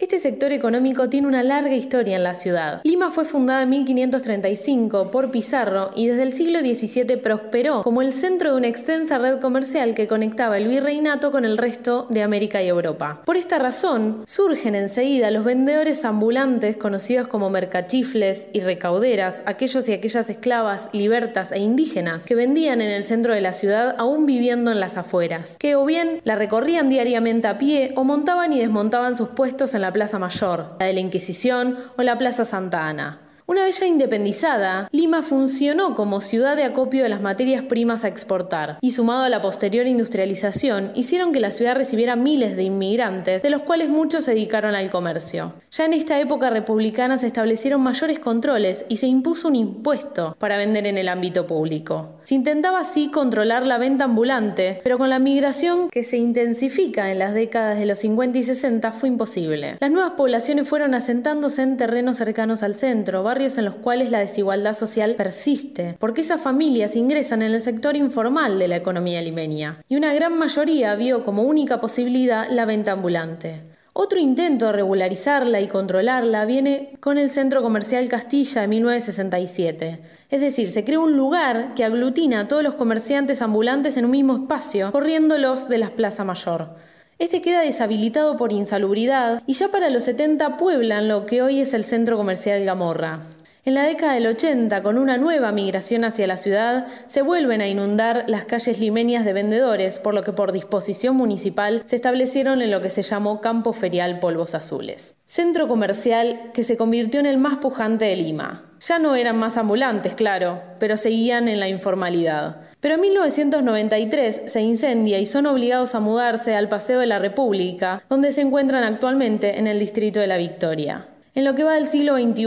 Este 0.00 0.18
sector 0.18 0.50
económico 0.50 1.10
tiene 1.10 1.28
una 1.28 1.42
larga 1.42 1.74
historia 1.74 2.16
en 2.16 2.22
la 2.22 2.32
ciudad. 2.32 2.80
Lima 2.84 3.10
fue 3.10 3.26
fundada 3.26 3.64
en 3.64 3.68
1535 3.68 5.10
por 5.10 5.30
Pizarro 5.30 5.90
y 5.94 6.06
desde 6.06 6.22
el 6.22 6.32
siglo 6.32 6.60
XVII 6.60 7.18
prosperó 7.18 7.82
como 7.82 8.00
el 8.00 8.14
centro 8.14 8.52
de 8.52 8.56
una 8.56 8.68
extensa 8.68 9.18
red 9.18 9.40
comercial 9.40 9.94
que 9.94 10.08
conectaba 10.08 10.56
el 10.56 10.68
virreinato 10.68 11.30
con 11.30 11.44
el 11.44 11.58
resto 11.58 12.06
de 12.08 12.22
América 12.22 12.62
y 12.62 12.68
Europa. 12.68 13.20
Por 13.26 13.36
esta 13.36 13.58
razón, 13.58 14.22
surgen 14.26 14.74
enseguida 14.74 15.30
los 15.30 15.44
vendedores 15.44 16.02
ambulantes 16.06 16.78
conocidos 16.78 17.28
como 17.28 17.50
mercachifles 17.50 18.46
y 18.54 18.60
recauderas, 18.60 19.42
aquellos 19.44 19.86
y 19.86 19.92
aquellas 19.92 20.30
esclavas, 20.30 20.88
libertas 20.94 21.52
e 21.52 21.58
indígenas 21.58 22.24
que 22.24 22.34
vendían 22.34 22.80
en 22.80 22.90
el 22.90 23.04
centro 23.04 23.34
de 23.34 23.42
la 23.42 23.52
ciudad 23.52 23.96
aún 23.98 24.24
viviendo 24.24 24.72
en 24.72 24.80
las 24.80 24.96
afueras, 24.96 25.58
que 25.58 25.76
o 25.76 25.84
bien 25.84 26.22
la 26.24 26.36
recorrían 26.36 26.88
diariamente 26.88 27.48
a 27.48 27.58
pie 27.58 27.92
o 27.96 28.04
montaban 28.04 28.54
y 28.54 28.60
desmontaban 28.60 29.14
sus 29.14 29.28
puestos 29.28 29.74
en 29.74 29.82
la 29.82 29.89
Plaza 29.92 30.18
Mayor, 30.18 30.76
la 30.78 30.86
de 30.86 30.92
la 30.92 31.00
Inquisición 31.00 31.76
o 31.96 32.02
la 32.02 32.18
Plaza 32.18 32.44
Santa 32.44 32.86
Ana. 32.86 33.29
Una 33.50 33.64
vez 33.64 33.82
independizada, 33.82 34.88
Lima 34.92 35.24
funcionó 35.24 35.96
como 35.96 36.20
ciudad 36.20 36.54
de 36.54 36.62
acopio 36.62 37.02
de 37.02 37.08
las 37.08 37.20
materias 37.20 37.64
primas 37.64 38.04
a 38.04 38.08
exportar, 38.08 38.78
y 38.80 38.92
sumado 38.92 39.24
a 39.24 39.28
la 39.28 39.40
posterior 39.40 39.88
industrialización, 39.88 40.92
hicieron 40.94 41.32
que 41.32 41.40
la 41.40 41.50
ciudad 41.50 41.74
recibiera 41.74 42.14
miles 42.14 42.54
de 42.54 42.62
inmigrantes, 42.62 43.42
de 43.42 43.50
los 43.50 43.62
cuales 43.62 43.88
muchos 43.88 44.22
se 44.22 44.34
dedicaron 44.34 44.76
al 44.76 44.88
comercio. 44.88 45.54
Ya 45.72 45.84
en 45.84 45.94
esta 45.94 46.20
época 46.20 46.48
republicana 46.48 47.16
se 47.16 47.26
establecieron 47.26 47.80
mayores 47.80 48.20
controles 48.20 48.84
y 48.88 48.98
se 48.98 49.08
impuso 49.08 49.48
un 49.48 49.56
impuesto 49.56 50.36
para 50.38 50.56
vender 50.56 50.86
en 50.86 50.96
el 50.96 51.08
ámbito 51.08 51.48
público. 51.48 52.20
Se 52.22 52.36
intentaba 52.36 52.78
así 52.78 53.10
controlar 53.10 53.66
la 53.66 53.78
venta 53.78 54.04
ambulante, 54.04 54.80
pero 54.84 54.96
con 54.96 55.10
la 55.10 55.18
migración 55.18 55.90
que 55.90 56.04
se 56.04 56.18
intensifica 56.18 57.10
en 57.10 57.18
las 57.18 57.34
décadas 57.34 57.80
de 57.80 57.86
los 57.86 57.98
50 57.98 58.38
y 58.38 58.44
60 58.44 58.92
fue 58.92 59.08
imposible. 59.08 59.76
Las 59.80 59.90
nuevas 59.90 60.12
poblaciones 60.12 60.68
fueron 60.68 60.94
asentándose 60.94 61.62
en 61.62 61.76
terrenos 61.76 62.18
cercanos 62.18 62.62
al 62.62 62.76
centro, 62.76 63.24
en 63.40 63.64
los 63.64 63.74
cuales 63.74 64.10
la 64.10 64.18
desigualdad 64.18 64.74
social 64.74 65.14
persiste, 65.14 65.96
porque 65.98 66.20
esas 66.20 66.40
familias 66.40 66.94
ingresan 66.94 67.42
en 67.42 67.52
el 67.52 67.60
sector 67.60 67.96
informal 67.96 68.58
de 68.58 68.68
la 68.68 68.76
economía 68.76 69.22
limeña, 69.22 69.82
y 69.88 69.96
una 69.96 70.12
gran 70.12 70.38
mayoría 70.38 70.94
vio 70.94 71.24
como 71.24 71.42
única 71.42 71.80
posibilidad 71.80 72.48
la 72.50 72.66
venta 72.66 72.92
ambulante. 72.92 73.62
Otro 73.92 74.20
intento 74.20 74.66
de 74.66 74.72
regularizarla 74.72 75.60
y 75.60 75.66
controlarla 75.66 76.44
viene 76.44 76.92
con 77.00 77.18
el 77.18 77.28
Centro 77.28 77.60
Comercial 77.62 78.08
Castilla 78.08 78.60
de 78.60 78.68
1967. 78.68 80.00
Es 80.30 80.40
decir, 80.40 80.70
se 80.70 80.84
crea 80.84 81.00
un 81.00 81.16
lugar 81.16 81.74
que 81.74 81.84
aglutina 81.84 82.40
a 82.40 82.48
todos 82.48 82.62
los 82.62 82.74
comerciantes 82.74 83.42
ambulantes 83.42 83.96
en 83.96 84.04
un 84.04 84.12
mismo 84.12 84.34
espacio, 84.34 84.92
corriéndolos 84.92 85.68
de 85.68 85.78
la 85.78 85.90
Plaza 85.90 86.24
Mayor. 86.24 86.76
Este 87.20 87.42
queda 87.42 87.60
deshabilitado 87.60 88.38
por 88.38 88.50
insalubridad 88.50 89.42
y 89.44 89.52
ya 89.52 89.68
para 89.68 89.90
los 89.90 90.04
70 90.04 90.56
pueblan 90.56 91.06
lo 91.06 91.26
que 91.26 91.42
hoy 91.42 91.60
es 91.60 91.74
el 91.74 91.84
centro 91.84 92.16
comercial 92.16 92.64
Gamorra. 92.64 93.20
En 93.62 93.74
la 93.74 93.82
década 93.82 94.14
del 94.14 94.26
80, 94.26 94.82
con 94.82 94.96
una 94.96 95.18
nueva 95.18 95.52
migración 95.52 96.04
hacia 96.04 96.26
la 96.26 96.38
ciudad, 96.38 96.86
se 97.08 97.20
vuelven 97.20 97.60
a 97.60 97.68
inundar 97.68 98.24
las 98.26 98.46
calles 98.46 98.80
limeñas 98.80 99.26
de 99.26 99.34
vendedores, 99.34 99.98
por 99.98 100.14
lo 100.14 100.22
que 100.22 100.32
por 100.32 100.52
disposición 100.52 101.14
municipal 101.14 101.82
se 101.84 101.96
establecieron 101.96 102.62
en 102.62 102.70
lo 102.70 102.80
que 102.80 102.88
se 102.88 103.02
llamó 103.02 103.42
Campo 103.42 103.74
Ferial 103.74 104.18
Polvos 104.18 104.54
Azules. 104.54 105.14
Centro 105.26 105.68
comercial 105.68 106.52
que 106.54 106.64
se 106.64 106.78
convirtió 106.78 107.20
en 107.20 107.26
el 107.26 107.36
más 107.36 107.58
pujante 107.58 108.06
de 108.06 108.16
Lima. 108.16 108.64
Ya 108.80 108.98
no 108.98 109.14
eran 109.14 109.36
más 109.36 109.58
ambulantes, 109.58 110.14
claro, 110.14 110.62
pero 110.78 110.96
seguían 110.96 111.46
en 111.46 111.60
la 111.60 111.68
informalidad. 111.68 112.62
Pero 112.80 112.94
en 112.94 113.02
1993 113.02 114.40
se 114.46 114.62
incendia 114.62 115.18
y 115.18 115.26
son 115.26 115.44
obligados 115.44 115.94
a 115.94 116.00
mudarse 116.00 116.54
al 116.56 116.70
Paseo 116.70 116.98
de 116.98 117.06
la 117.06 117.18
República, 117.18 118.02
donde 118.08 118.32
se 118.32 118.40
encuentran 118.40 118.84
actualmente 118.84 119.58
en 119.58 119.66
el 119.66 119.78
distrito 119.78 120.18
de 120.18 120.28
la 120.28 120.38
Victoria. 120.38 121.08
En 121.40 121.46
lo 121.46 121.54
que 121.54 121.64
va 121.64 121.72
del 121.72 121.88
siglo 121.88 122.18
XXI, 122.18 122.44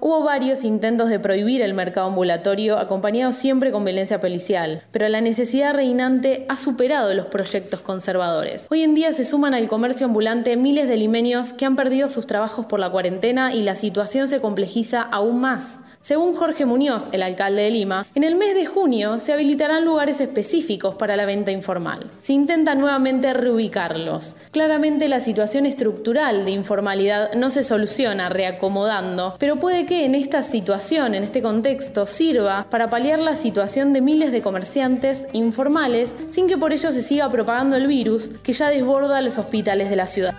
hubo 0.00 0.22
varios 0.24 0.64
intentos 0.64 1.10
de 1.10 1.20
prohibir 1.20 1.60
el 1.60 1.74
mercado 1.74 2.06
ambulatorio, 2.06 2.78
acompañados 2.78 3.36
siempre 3.36 3.70
con 3.72 3.84
violencia 3.84 4.20
policial, 4.20 4.80
pero 4.90 5.06
la 5.10 5.20
necesidad 5.20 5.74
reinante 5.74 6.46
ha 6.48 6.56
superado 6.56 7.12
los 7.12 7.26
proyectos 7.26 7.82
conservadores. 7.82 8.68
Hoy 8.70 8.84
en 8.84 8.94
día 8.94 9.12
se 9.12 9.24
suman 9.24 9.52
al 9.52 9.68
comercio 9.68 10.06
ambulante 10.06 10.56
miles 10.56 10.88
de 10.88 10.96
limeños 10.96 11.52
que 11.52 11.66
han 11.66 11.76
perdido 11.76 12.08
sus 12.08 12.26
trabajos 12.26 12.64
por 12.64 12.80
la 12.80 12.88
cuarentena 12.88 13.52
y 13.52 13.60
la 13.60 13.74
situación 13.74 14.26
se 14.28 14.40
complejiza 14.40 15.02
aún 15.02 15.38
más. 15.38 15.80
Según 16.02 16.34
Jorge 16.34 16.66
Muñoz, 16.66 17.06
el 17.12 17.22
alcalde 17.22 17.62
de 17.62 17.70
Lima, 17.70 18.08
en 18.16 18.24
el 18.24 18.34
mes 18.34 18.56
de 18.56 18.66
junio 18.66 19.20
se 19.20 19.32
habilitarán 19.32 19.84
lugares 19.84 20.20
específicos 20.20 20.96
para 20.96 21.14
la 21.14 21.26
venta 21.26 21.52
informal. 21.52 22.10
Se 22.18 22.32
intenta 22.32 22.74
nuevamente 22.74 23.32
reubicarlos. 23.32 24.34
Claramente 24.50 25.08
la 25.08 25.20
situación 25.20 25.64
estructural 25.64 26.44
de 26.44 26.50
informalidad 26.50 27.34
no 27.34 27.50
se 27.50 27.62
soluciona 27.62 28.30
reacomodando, 28.30 29.36
pero 29.38 29.60
puede 29.60 29.86
que 29.86 30.04
en 30.04 30.16
esta 30.16 30.42
situación, 30.42 31.14
en 31.14 31.22
este 31.22 31.40
contexto, 31.40 32.04
sirva 32.06 32.66
para 32.68 32.90
paliar 32.90 33.20
la 33.20 33.36
situación 33.36 33.92
de 33.92 34.00
miles 34.00 34.32
de 34.32 34.42
comerciantes 34.42 35.28
informales 35.32 36.16
sin 36.30 36.48
que 36.48 36.58
por 36.58 36.72
ello 36.72 36.90
se 36.90 37.02
siga 37.02 37.30
propagando 37.30 37.76
el 37.76 37.86
virus 37.86 38.28
que 38.42 38.54
ya 38.54 38.70
desborda 38.70 39.20
los 39.20 39.38
hospitales 39.38 39.88
de 39.88 39.94
la 39.94 40.08
ciudad. 40.08 40.34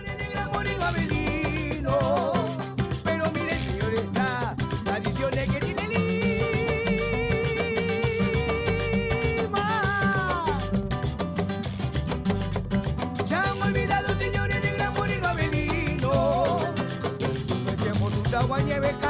One 18.48 18.68
year 18.68 18.84
ago. 18.84 19.03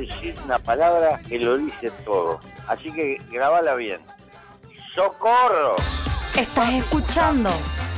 Decir 0.00 0.34
una 0.44 0.58
palabra 0.58 1.20
que 1.28 1.38
lo 1.38 1.58
dice 1.58 1.90
todo. 2.04 2.40
Así 2.66 2.92
que 2.92 3.16
grabala 3.30 3.74
bien. 3.74 4.00
¡Socorro! 4.94 5.76
Estás 6.36 6.72
escuchando 6.74 7.50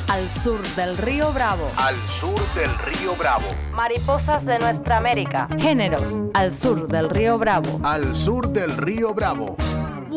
Al 0.08 0.28
Sur 0.28 0.62
del 0.74 0.96
Río 0.96 1.32
Bravo. 1.32 1.70
Al 1.76 1.96
Sur 2.08 2.40
del 2.54 2.76
Río 2.78 3.14
Bravo. 3.16 3.46
Mariposas 3.72 4.44
de 4.44 4.58
nuestra 4.58 4.96
América. 4.96 5.48
Género. 5.58 5.98
Al 6.34 6.52
Sur 6.52 6.88
del 6.88 7.10
Río 7.10 7.38
Bravo. 7.38 7.80
Al 7.84 8.14
Sur 8.16 8.48
del 8.48 8.76
Río 8.76 9.14
Bravo. 9.14 9.56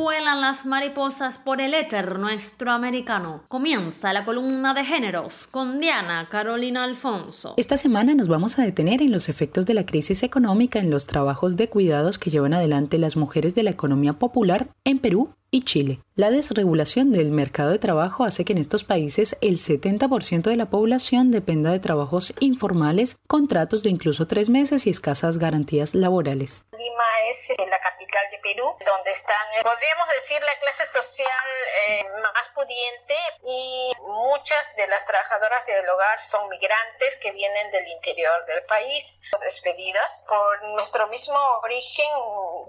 Vuelan 0.04 0.42
las 0.42 0.66
mariposas 0.66 1.38
por 1.38 1.62
el 1.62 1.74
éter 1.74 2.20
nuestro 2.20 2.72
americano. 2.72 3.46
Comienza 3.48 4.12
la 4.12 4.26
columna 4.26 4.74
de 4.74 4.84
géneros 4.84 5.48
con 5.48 5.80
Diana 5.80 6.28
Carolina 6.30 6.84
Alfonso. 6.84 7.54
Esta 7.56 7.78
semana 7.78 8.14
nos 8.14 8.28
vamos 8.28 8.60
a 8.60 8.64
detener 8.64 9.02
en 9.02 9.14
los 9.14 9.30
efectos 9.30 9.66
de 9.66 9.76
la 9.76 9.86
crisis 9.86 10.22
económica 10.22 10.80
en 10.80 10.90
los 10.90 11.08
trabajos 11.08 11.56
de 11.56 11.70
cuidados 11.70 12.20
que 12.20 12.30
llevan 12.30 12.54
adelante 12.54 12.98
las 12.98 13.16
mujeres 13.16 13.56
de 13.56 13.64
la 13.64 13.70
economía 13.70 14.12
popular 14.20 14.68
en 14.84 15.00
Perú 15.00 15.30
y 15.54 15.64
Chile. 15.64 16.00
La 16.16 16.32
desregulación 16.32 17.12
del 17.12 17.32
mercado 17.32 17.70
de 17.70 17.78
trabajo 17.78 18.24
hace 18.24 18.44
que 18.44 18.54
en 18.54 18.60
estos 18.60 18.84
países 18.84 19.38
el 19.40 19.58
70% 19.58 20.50
de 20.50 20.58
la 20.58 20.66
población 20.66 21.30
dependa 21.30 21.72
de 21.72 21.80
trabajos 21.80 22.34
informales, 22.40 23.18
contratos 23.28 23.84
de 23.84 23.92
incluso 23.92 24.26
tres 24.26 24.50
meses 24.50 24.88
y 24.88 24.90
escasas 24.90 25.38
garantías 25.38 25.94
laborales. 25.94 26.66
Lima 26.72 27.30
es 27.30 27.52
eh, 27.52 27.56
la 27.70 27.80
capital 27.80 28.26
de 28.32 28.40
Perú, 28.40 28.66
donde 28.84 29.12
están, 29.12 29.46
eh, 29.56 29.62
podríamos 29.62 30.08
decir, 30.10 30.42
la 30.42 30.58
clase 30.60 30.88
social 30.88 31.46
eh, 31.88 32.04
más 32.34 32.50
pudiente 32.56 33.16
y 33.46 33.92
muchas 34.02 34.76
de 34.76 34.88
las 34.88 35.06
trabajadoras 35.06 35.66
del 35.68 35.88
hogar 35.88 36.20
son 36.20 36.50
migrantes 36.50 37.16
que 37.22 37.32
vienen 37.32 37.70
del 37.70 37.88
interior 37.90 38.44
del 38.48 38.64
país, 38.66 39.22
despedidas 39.42 40.24
por 40.28 40.64
nuestro 40.74 41.08
mismo 41.10 41.38
origen 41.62 42.10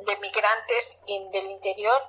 de 0.04 0.16
migrantes 0.18 0.98
del 1.06 1.46
interior 1.46 2.02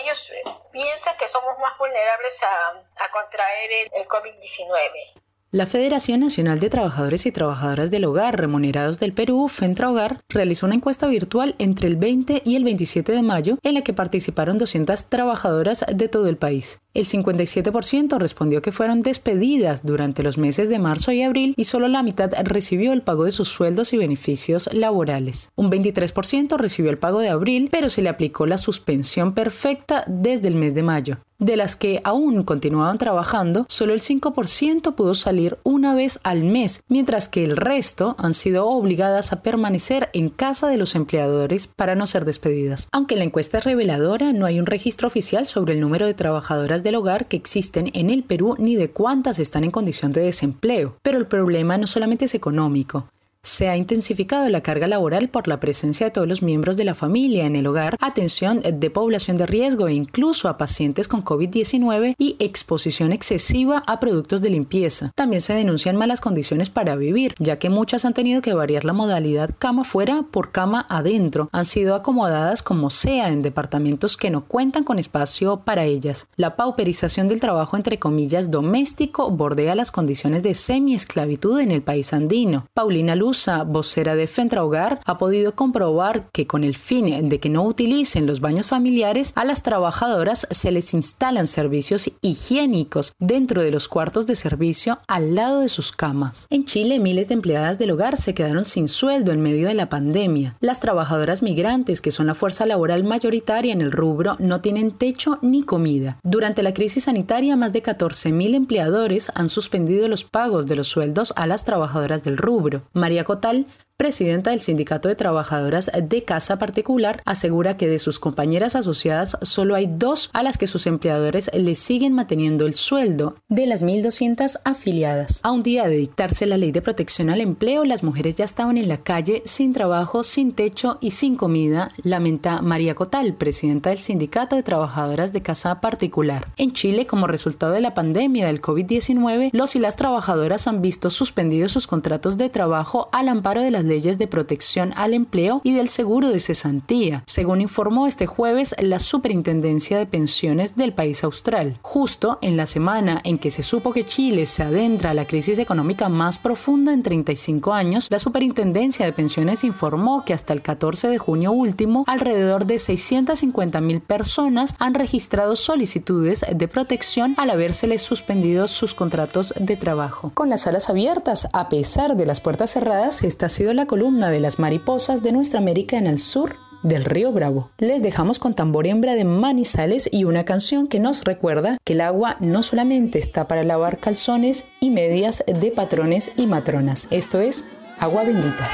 ellos 0.00 0.32
piensan 0.72 1.16
que 1.16 1.28
somos 1.28 1.58
más 1.58 1.76
vulnerables 1.78 2.42
a, 2.42 2.68
a 3.04 3.10
contraer 3.10 3.70
el, 3.72 3.90
el 3.94 4.08
COVID-19. 4.08 5.25
La 5.52 5.66
Federación 5.66 6.18
Nacional 6.18 6.58
de 6.58 6.68
Trabajadores 6.68 7.24
y 7.24 7.30
Trabajadoras 7.30 7.92
del 7.92 8.04
Hogar 8.04 8.36
Remunerados 8.36 8.98
del 8.98 9.12
Perú, 9.12 9.46
FENTRA 9.46 9.92
Hogar, 9.92 10.20
realizó 10.28 10.66
una 10.66 10.74
encuesta 10.74 11.06
virtual 11.06 11.54
entre 11.58 11.86
el 11.86 11.94
20 11.94 12.42
y 12.44 12.56
el 12.56 12.64
27 12.64 13.12
de 13.12 13.22
mayo 13.22 13.56
en 13.62 13.74
la 13.74 13.82
que 13.82 13.92
participaron 13.92 14.58
200 14.58 15.04
trabajadoras 15.04 15.84
de 15.94 16.08
todo 16.08 16.26
el 16.26 16.36
país. 16.36 16.80
El 16.94 17.04
57% 17.04 18.18
respondió 18.18 18.60
que 18.60 18.72
fueron 18.72 19.02
despedidas 19.02 19.86
durante 19.86 20.24
los 20.24 20.36
meses 20.36 20.68
de 20.68 20.80
marzo 20.80 21.12
y 21.12 21.22
abril 21.22 21.54
y 21.56 21.64
solo 21.64 21.86
la 21.86 22.02
mitad 22.02 22.32
recibió 22.42 22.92
el 22.92 23.02
pago 23.02 23.24
de 23.24 23.32
sus 23.32 23.48
sueldos 23.48 23.92
y 23.92 23.98
beneficios 23.98 24.68
laborales. 24.72 25.50
Un 25.54 25.70
23% 25.70 26.56
recibió 26.56 26.90
el 26.90 26.98
pago 26.98 27.20
de 27.20 27.28
abril, 27.28 27.68
pero 27.70 27.88
se 27.88 28.02
le 28.02 28.08
aplicó 28.08 28.46
la 28.46 28.58
suspensión 28.58 29.32
perfecta 29.32 30.04
desde 30.08 30.48
el 30.48 30.56
mes 30.56 30.74
de 30.74 30.82
mayo. 30.82 31.18
De 31.38 31.56
las 31.56 31.76
que 31.76 32.00
aún 32.02 32.44
continuaban 32.44 32.96
trabajando, 32.96 33.66
solo 33.68 33.92
el 33.92 34.00
5% 34.00 34.94
pudo 34.94 35.14
salir 35.14 35.58
una 35.64 35.94
vez 35.94 36.18
al 36.22 36.44
mes, 36.44 36.82
mientras 36.88 37.28
que 37.28 37.44
el 37.44 37.56
resto 37.56 38.16
han 38.18 38.32
sido 38.32 38.66
obligadas 38.68 39.32
a 39.32 39.42
permanecer 39.42 40.08
en 40.14 40.30
casa 40.30 40.68
de 40.68 40.78
los 40.78 40.94
empleadores 40.94 41.66
para 41.66 41.94
no 41.94 42.06
ser 42.06 42.24
despedidas. 42.24 42.88
Aunque 42.90 43.16
la 43.16 43.24
encuesta 43.24 43.58
es 43.58 43.64
reveladora, 43.64 44.32
no 44.32 44.46
hay 44.46 44.58
un 44.58 44.66
registro 44.66 45.08
oficial 45.08 45.46
sobre 45.46 45.74
el 45.74 45.80
número 45.80 46.06
de 46.06 46.14
trabajadoras 46.14 46.82
del 46.82 46.94
hogar 46.94 47.26
que 47.26 47.36
existen 47.36 47.90
en 47.92 48.08
el 48.08 48.22
Perú 48.22 48.56
ni 48.58 48.76
de 48.76 48.90
cuántas 48.90 49.38
están 49.38 49.64
en 49.64 49.70
condición 49.70 50.12
de 50.12 50.22
desempleo. 50.22 50.96
Pero 51.02 51.18
el 51.18 51.26
problema 51.26 51.76
no 51.76 51.86
solamente 51.86 52.24
es 52.24 52.34
económico. 52.34 53.08
Se 53.46 53.68
ha 53.68 53.76
intensificado 53.76 54.48
la 54.48 54.60
carga 54.60 54.88
laboral 54.88 55.28
por 55.28 55.46
la 55.46 55.60
presencia 55.60 56.06
de 56.06 56.10
todos 56.10 56.26
los 56.26 56.42
miembros 56.42 56.76
de 56.76 56.84
la 56.84 56.94
familia 56.94 57.46
en 57.46 57.54
el 57.54 57.68
hogar, 57.68 57.96
atención 58.00 58.60
de 58.60 58.90
población 58.90 59.36
de 59.36 59.46
riesgo 59.46 59.86
e 59.86 59.94
incluso 59.94 60.48
a 60.48 60.58
pacientes 60.58 61.06
con 61.06 61.22
COVID-19 61.22 62.16
y 62.18 62.34
exposición 62.40 63.12
excesiva 63.12 63.84
a 63.86 64.00
productos 64.00 64.42
de 64.42 64.50
limpieza. 64.50 65.12
También 65.14 65.42
se 65.42 65.52
denuncian 65.54 65.94
malas 65.94 66.20
condiciones 66.20 66.70
para 66.70 66.96
vivir, 66.96 67.34
ya 67.38 67.60
que 67.60 67.70
muchas 67.70 68.04
han 68.04 68.14
tenido 68.14 68.42
que 68.42 68.52
variar 68.52 68.84
la 68.84 68.92
modalidad 68.92 69.54
cama 69.56 69.84
fuera 69.84 70.24
por 70.28 70.50
cama 70.50 70.84
adentro. 70.88 71.48
Han 71.52 71.66
sido 71.66 71.94
acomodadas 71.94 72.64
como 72.64 72.90
sea 72.90 73.30
en 73.30 73.42
departamentos 73.42 74.16
que 74.16 74.30
no 74.30 74.44
cuentan 74.44 74.82
con 74.82 74.98
espacio 74.98 75.60
para 75.60 75.84
ellas. 75.84 76.26
La 76.34 76.56
pauperización 76.56 77.28
del 77.28 77.40
trabajo 77.40 77.76
entre 77.76 78.00
comillas 78.00 78.50
doméstico 78.50 79.30
bordea 79.30 79.76
las 79.76 79.92
condiciones 79.92 80.42
de 80.42 80.54
semi-esclavitud 80.54 81.60
en 81.60 81.70
el 81.70 81.82
país 81.82 82.12
andino. 82.12 82.66
Paulina 82.74 83.14
Luz 83.14 83.35
vocera 83.66 84.16
de 84.16 84.26
Fentra 84.26 84.64
Hogar, 84.64 85.00
ha 85.04 85.18
podido 85.18 85.54
comprobar 85.54 86.28
que 86.32 86.46
con 86.46 86.64
el 86.64 86.76
fin 86.76 86.96
de 86.96 87.40
que 87.40 87.48
no 87.48 87.62
utilicen 87.62 88.26
los 88.26 88.40
baños 88.40 88.66
familiares, 88.66 89.32
a 89.36 89.44
las 89.44 89.62
trabajadoras 89.62 90.48
se 90.50 90.72
les 90.72 90.94
instalan 90.94 91.46
servicios 91.46 92.10
higiénicos 92.20 93.12
dentro 93.18 93.62
de 93.62 93.70
los 93.70 93.86
cuartos 93.88 94.26
de 94.26 94.34
servicio 94.34 94.98
al 95.08 95.34
lado 95.34 95.60
de 95.60 95.68
sus 95.68 95.92
camas. 95.92 96.46
En 96.50 96.64
Chile, 96.64 96.98
miles 96.98 97.28
de 97.28 97.34
empleadas 97.34 97.78
del 97.78 97.90
hogar 97.90 98.16
se 98.16 98.34
quedaron 98.34 98.64
sin 98.64 98.88
sueldo 98.88 99.32
en 99.32 99.42
medio 99.42 99.68
de 99.68 99.74
la 99.74 99.88
pandemia. 99.88 100.56
Las 100.60 100.80
trabajadoras 100.80 101.42
migrantes, 101.42 102.00
que 102.00 102.12
son 102.12 102.26
la 102.26 102.34
fuerza 102.34 102.66
laboral 102.66 103.04
mayoritaria 103.04 103.72
en 103.72 103.82
el 103.82 103.92
rubro, 103.92 104.36
no 104.38 104.60
tienen 104.60 104.92
techo 104.92 105.38
ni 105.42 105.62
comida. 105.62 106.18
Durante 106.22 106.62
la 106.62 106.74
crisis 106.74 107.04
sanitaria, 107.04 107.56
más 107.56 107.72
de 107.72 107.82
14.000 107.82 108.54
empleadores 108.54 109.30
han 109.34 109.48
suspendido 109.48 110.08
los 110.08 110.24
pagos 110.24 110.66
de 110.66 110.76
los 110.76 110.88
sueldos 110.88 111.32
a 111.36 111.46
las 111.46 111.64
trabajadoras 111.64 112.24
del 112.24 112.38
rubro. 112.38 112.82
María 112.92 113.24
Cotal 113.26 113.66
presidenta 113.96 114.50
del 114.50 114.60
Sindicato 114.60 115.08
de 115.08 115.14
Trabajadoras 115.14 115.90
de 116.02 116.24
Casa 116.24 116.58
Particular, 116.58 117.22
asegura 117.24 117.76
que 117.76 117.88
de 117.88 117.98
sus 117.98 118.18
compañeras 118.18 118.76
asociadas 118.76 119.38
solo 119.42 119.74
hay 119.74 119.86
dos 119.90 120.30
a 120.32 120.42
las 120.42 120.58
que 120.58 120.66
sus 120.66 120.86
empleadores 120.86 121.50
le 121.54 121.74
siguen 121.74 122.12
manteniendo 122.12 122.66
el 122.66 122.74
sueldo 122.74 123.34
de 123.48 123.66
las 123.66 123.82
1.200 123.82 124.60
afiliadas. 124.64 125.40
A 125.42 125.50
un 125.50 125.62
día 125.62 125.88
de 125.88 125.96
dictarse 125.96 126.46
la 126.46 126.58
ley 126.58 126.72
de 126.72 126.82
protección 126.82 127.30
al 127.30 127.40
empleo, 127.40 127.84
las 127.84 128.02
mujeres 128.02 128.34
ya 128.34 128.44
estaban 128.44 128.76
en 128.76 128.88
la 128.88 128.98
calle 128.98 129.42
sin 129.46 129.72
trabajo, 129.72 130.24
sin 130.24 130.52
techo 130.52 130.98
y 131.00 131.12
sin 131.12 131.36
comida, 131.36 131.90
lamenta 132.02 132.60
María 132.60 132.94
Cotal, 132.94 133.34
presidenta 133.34 133.90
del 133.90 133.98
Sindicato 133.98 134.56
de 134.56 134.62
Trabajadoras 134.62 135.32
de 135.32 135.42
Casa 135.42 135.80
Particular. 135.80 136.48
En 136.56 136.72
Chile, 136.72 137.06
como 137.06 137.26
resultado 137.26 137.72
de 137.72 137.80
la 137.80 137.94
pandemia 137.94 138.46
del 138.46 138.60
COVID-19, 138.60 139.50
los 139.52 139.74
y 139.74 139.78
las 139.78 139.96
trabajadoras 139.96 140.66
han 140.66 140.82
visto 140.82 141.10
suspendidos 141.10 141.72
sus 141.72 141.86
contratos 141.86 142.36
de 142.36 142.50
trabajo 142.50 143.08
al 143.12 143.28
amparo 143.28 143.62
de 143.62 143.70
las 143.70 143.85
leyes 143.86 144.18
de 144.18 144.26
protección 144.26 144.92
al 144.96 145.14
empleo 145.14 145.60
y 145.64 145.74
del 145.74 145.88
seguro 145.88 146.28
de 146.28 146.40
cesantía, 146.40 147.22
según 147.26 147.60
informó 147.60 148.06
este 148.06 148.26
jueves 148.26 148.74
la 148.78 148.98
Superintendencia 148.98 149.98
de 149.98 150.06
Pensiones 150.06 150.76
del 150.76 150.92
país 150.92 151.24
austral. 151.24 151.78
Justo 151.82 152.38
en 152.42 152.56
la 152.56 152.66
semana 152.66 153.20
en 153.24 153.38
que 153.38 153.50
se 153.50 153.62
supo 153.62 153.92
que 153.92 154.04
Chile 154.04 154.46
se 154.46 154.62
adentra 154.62 155.10
a 155.10 155.14
la 155.14 155.26
crisis 155.26 155.58
económica 155.58 156.08
más 156.08 156.38
profunda 156.38 156.92
en 156.92 157.02
35 157.02 157.72
años, 157.72 158.08
la 158.10 158.18
Superintendencia 158.18 159.06
de 159.06 159.12
Pensiones 159.12 159.64
informó 159.64 160.24
que 160.24 160.34
hasta 160.34 160.52
el 160.52 160.62
14 160.62 161.08
de 161.08 161.18
junio 161.18 161.52
último, 161.52 162.04
alrededor 162.06 162.66
de 162.66 162.78
650 162.78 163.80
mil 163.80 164.00
personas 164.00 164.74
han 164.78 164.94
registrado 164.94 165.56
solicitudes 165.56 166.44
de 166.54 166.68
protección 166.68 167.34
al 167.36 167.50
habérseles 167.50 168.02
suspendido 168.02 168.68
sus 168.68 168.94
contratos 168.94 169.54
de 169.58 169.76
trabajo. 169.76 170.32
Con 170.34 170.48
las 170.48 170.62
salas 170.62 170.90
abiertas, 170.90 171.48
a 171.52 171.68
pesar 171.68 172.16
de 172.16 172.26
las 172.26 172.40
puertas 172.40 172.70
cerradas, 172.72 173.22
esta 173.22 173.46
ha 173.46 173.48
sido 173.48 173.74
la 173.76 173.86
columna 173.86 174.30
de 174.30 174.40
las 174.40 174.58
mariposas 174.58 175.22
de 175.22 175.32
nuestra 175.32 175.60
América 175.60 175.98
en 175.98 176.06
el 176.06 176.18
sur 176.18 176.56
del 176.82 177.04
río 177.04 177.32
Bravo. 177.32 177.70
Les 177.78 178.02
dejamos 178.02 178.38
con 178.38 178.54
tambor 178.54 178.86
hembra 178.86 179.14
de 179.14 179.24
Manizales 179.24 180.08
y 180.10 180.24
una 180.24 180.44
canción 180.44 180.86
que 180.86 181.00
nos 181.00 181.24
recuerda 181.24 181.78
que 181.84 181.92
el 181.92 182.00
agua 182.00 182.36
no 182.40 182.62
solamente 182.62 183.18
está 183.18 183.48
para 183.48 183.64
lavar 183.64 183.98
calzones 183.98 184.64
y 184.80 184.90
medias 184.90 185.44
de 185.46 185.70
patrones 185.70 186.32
y 186.36 186.46
matronas. 186.46 187.08
Esto 187.10 187.40
es 187.40 187.64
agua 187.98 188.24
bendita. 188.24 188.68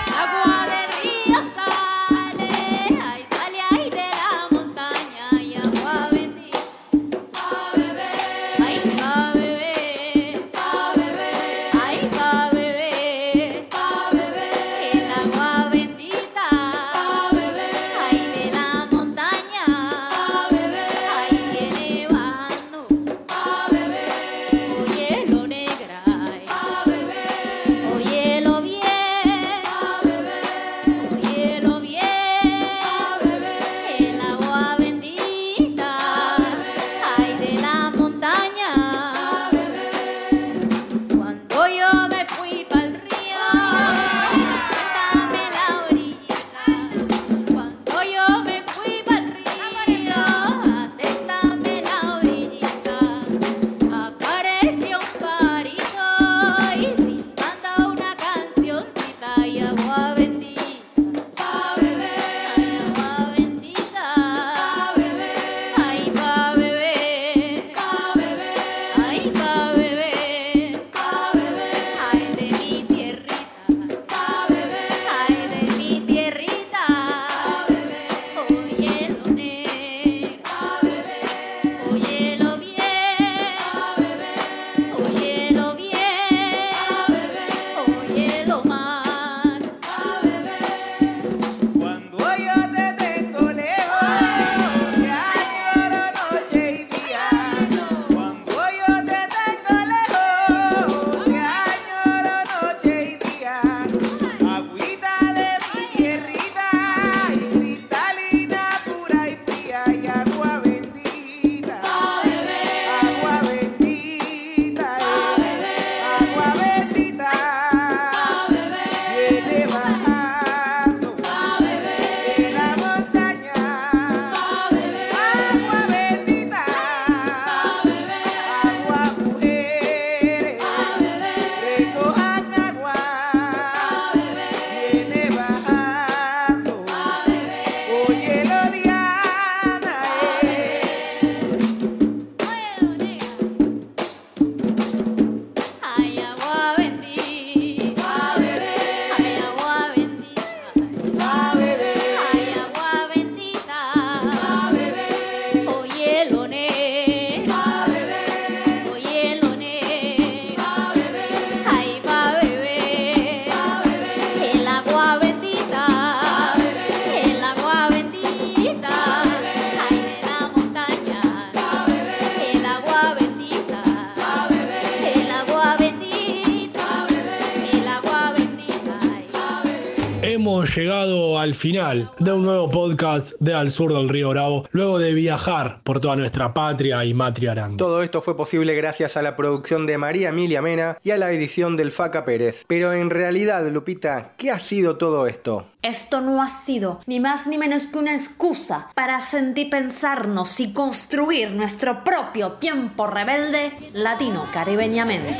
Final 181.62 182.10
de 182.18 182.32
un 182.32 182.42
nuevo 182.42 182.68
podcast 182.68 183.34
de 183.38 183.54
Al 183.54 183.70
Sur 183.70 183.94
del 183.94 184.08
Río 184.08 184.30
Bravo, 184.30 184.64
luego 184.72 184.98
de 184.98 185.14
viajar 185.14 185.78
por 185.84 186.00
toda 186.00 186.16
nuestra 186.16 186.52
patria 186.52 187.04
y 187.04 187.14
matria 187.14 187.54
grande. 187.54 187.76
Todo 187.76 188.02
esto 188.02 188.20
fue 188.20 188.36
posible 188.36 188.74
gracias 188.74 189.16
a 189.16 189.22
la 189.22 189.36
producción 189.36 189.86
de 189.86 189.96
María 189.96 190.30
Emilia 190.30 190.60
Mena 190.60 190.98
y 191.04 191.12
a 191.12 191.18
la 191.18 191.30
edición 191.30 191.76
del 191.76 191.92
Faca 191.92 192.24
Pérez. 192.24 192.64
Pero 192.66 192.92
en 192.92 193.10
realidad, 193.10 193.64
Lupita, 193.68 194.32
¿qué 194.36 194.50
ha 194.50 194.58
sido 194.58 194.96
todo 194.96 195.28
esto? 195.28 195.68
Esto 195.82 196.20
no 196.20 196.42
ha 196.42 196.48
sido 196.48 196.98
ni 197.06 197.20
más 197.20 197.46
ni 197.46 197.58
menos 197.58 197.84
que 197.84 197.98
una 197.98 198.12
excusa 198.12 198.88
para 198.96 199.20
sentir 199.20 199.70
pensarnos 199.70 200.58
y 200.58 200.72
construir 200.72 201.52
nuestro 201.52 202.02
propio 202.02 202.54
tiempo 202.54 203.06
rebelde 203.06 203.70
latino 203.92 204.46
caribeñamente. 204.52 205.32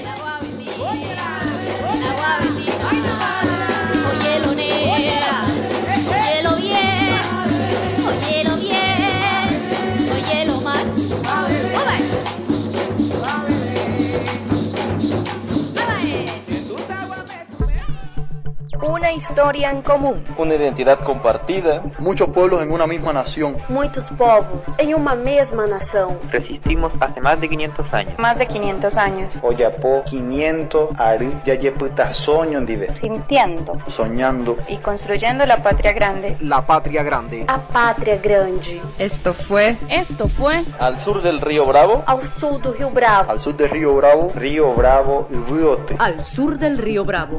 Historia 19.23 19.71
en 19.71 19.83
común. 19.83 20.25
Una 20.37 20.55
identidad 20.55 20.99
compartida. 21.01 21.83
Muchos 21.99 22.29
pueblos 22.31 22.61
en 22.63 22.73
una 22.73 22.87
misma 22.87 23.13
nación. 23.13 23.57
Muitos 23.69 24.09
povos 24.11 24.77
em 24.79 24.95
uma 24.95 25.15
mesma 25.15 25.67
nação. 25.67 26.19
Resistimos 26.31 26.93
hace 27.01 27.21
más 27.21 27.41
de 27.41 27.49
500 27.49 27.95
años. 27.95 28.15
Más 28.19 28.37
de 28.39 28.47
500 28.47 28.97
años. 28.97 29.33
Oyapo 29.43 30.03
500 30.05 30.89
ari 30.99 31.31
yayeputa 31.45 32.11
soño 32.11 32.61
ndive. 32.61 32.89
Sintiendo 33.01 33.73
Soñando. 33.97 34.57
y 34.69 34.77
construyendo 34.79 35.47
la 35.47 35.63
patria 35.63 35.93
grande. 35.93 36.37
La 36.41 36.67
patria 36.67 37.03
grande. 37.03 37.45
A 37.47 37.61
pátria 37.61 38.17
grande. 38.17 38.83
Esto 38.99 39.33
fue. 39.35 39.77
Esto 39.89 40.27
fue. 40.29 40.65
Al 40.81 40.99
sur 41.05 41.23
del 41.23 41.41
río 41.41 41.65
Bravo. 41.67 42.03
Ao 42.07 42.21
sul 42.23 42.61
do 42.61 42.73
Rio 42.73 42.91
Bravo. 42.91 43.31
Al 43.31 43.41
sur 43.41 43.55
del 43.57 43.71
río 43.71 43.95
Bravo. 43.95 44.33
Río 44.35 44.75
Bravo 44.75 45.29
y. 45.31 45.95
Al 45.99 46.25
sur 46.25 46.59
del 46.59 46.79
Río 46.79 47.05
Bravo. 47.05 47.39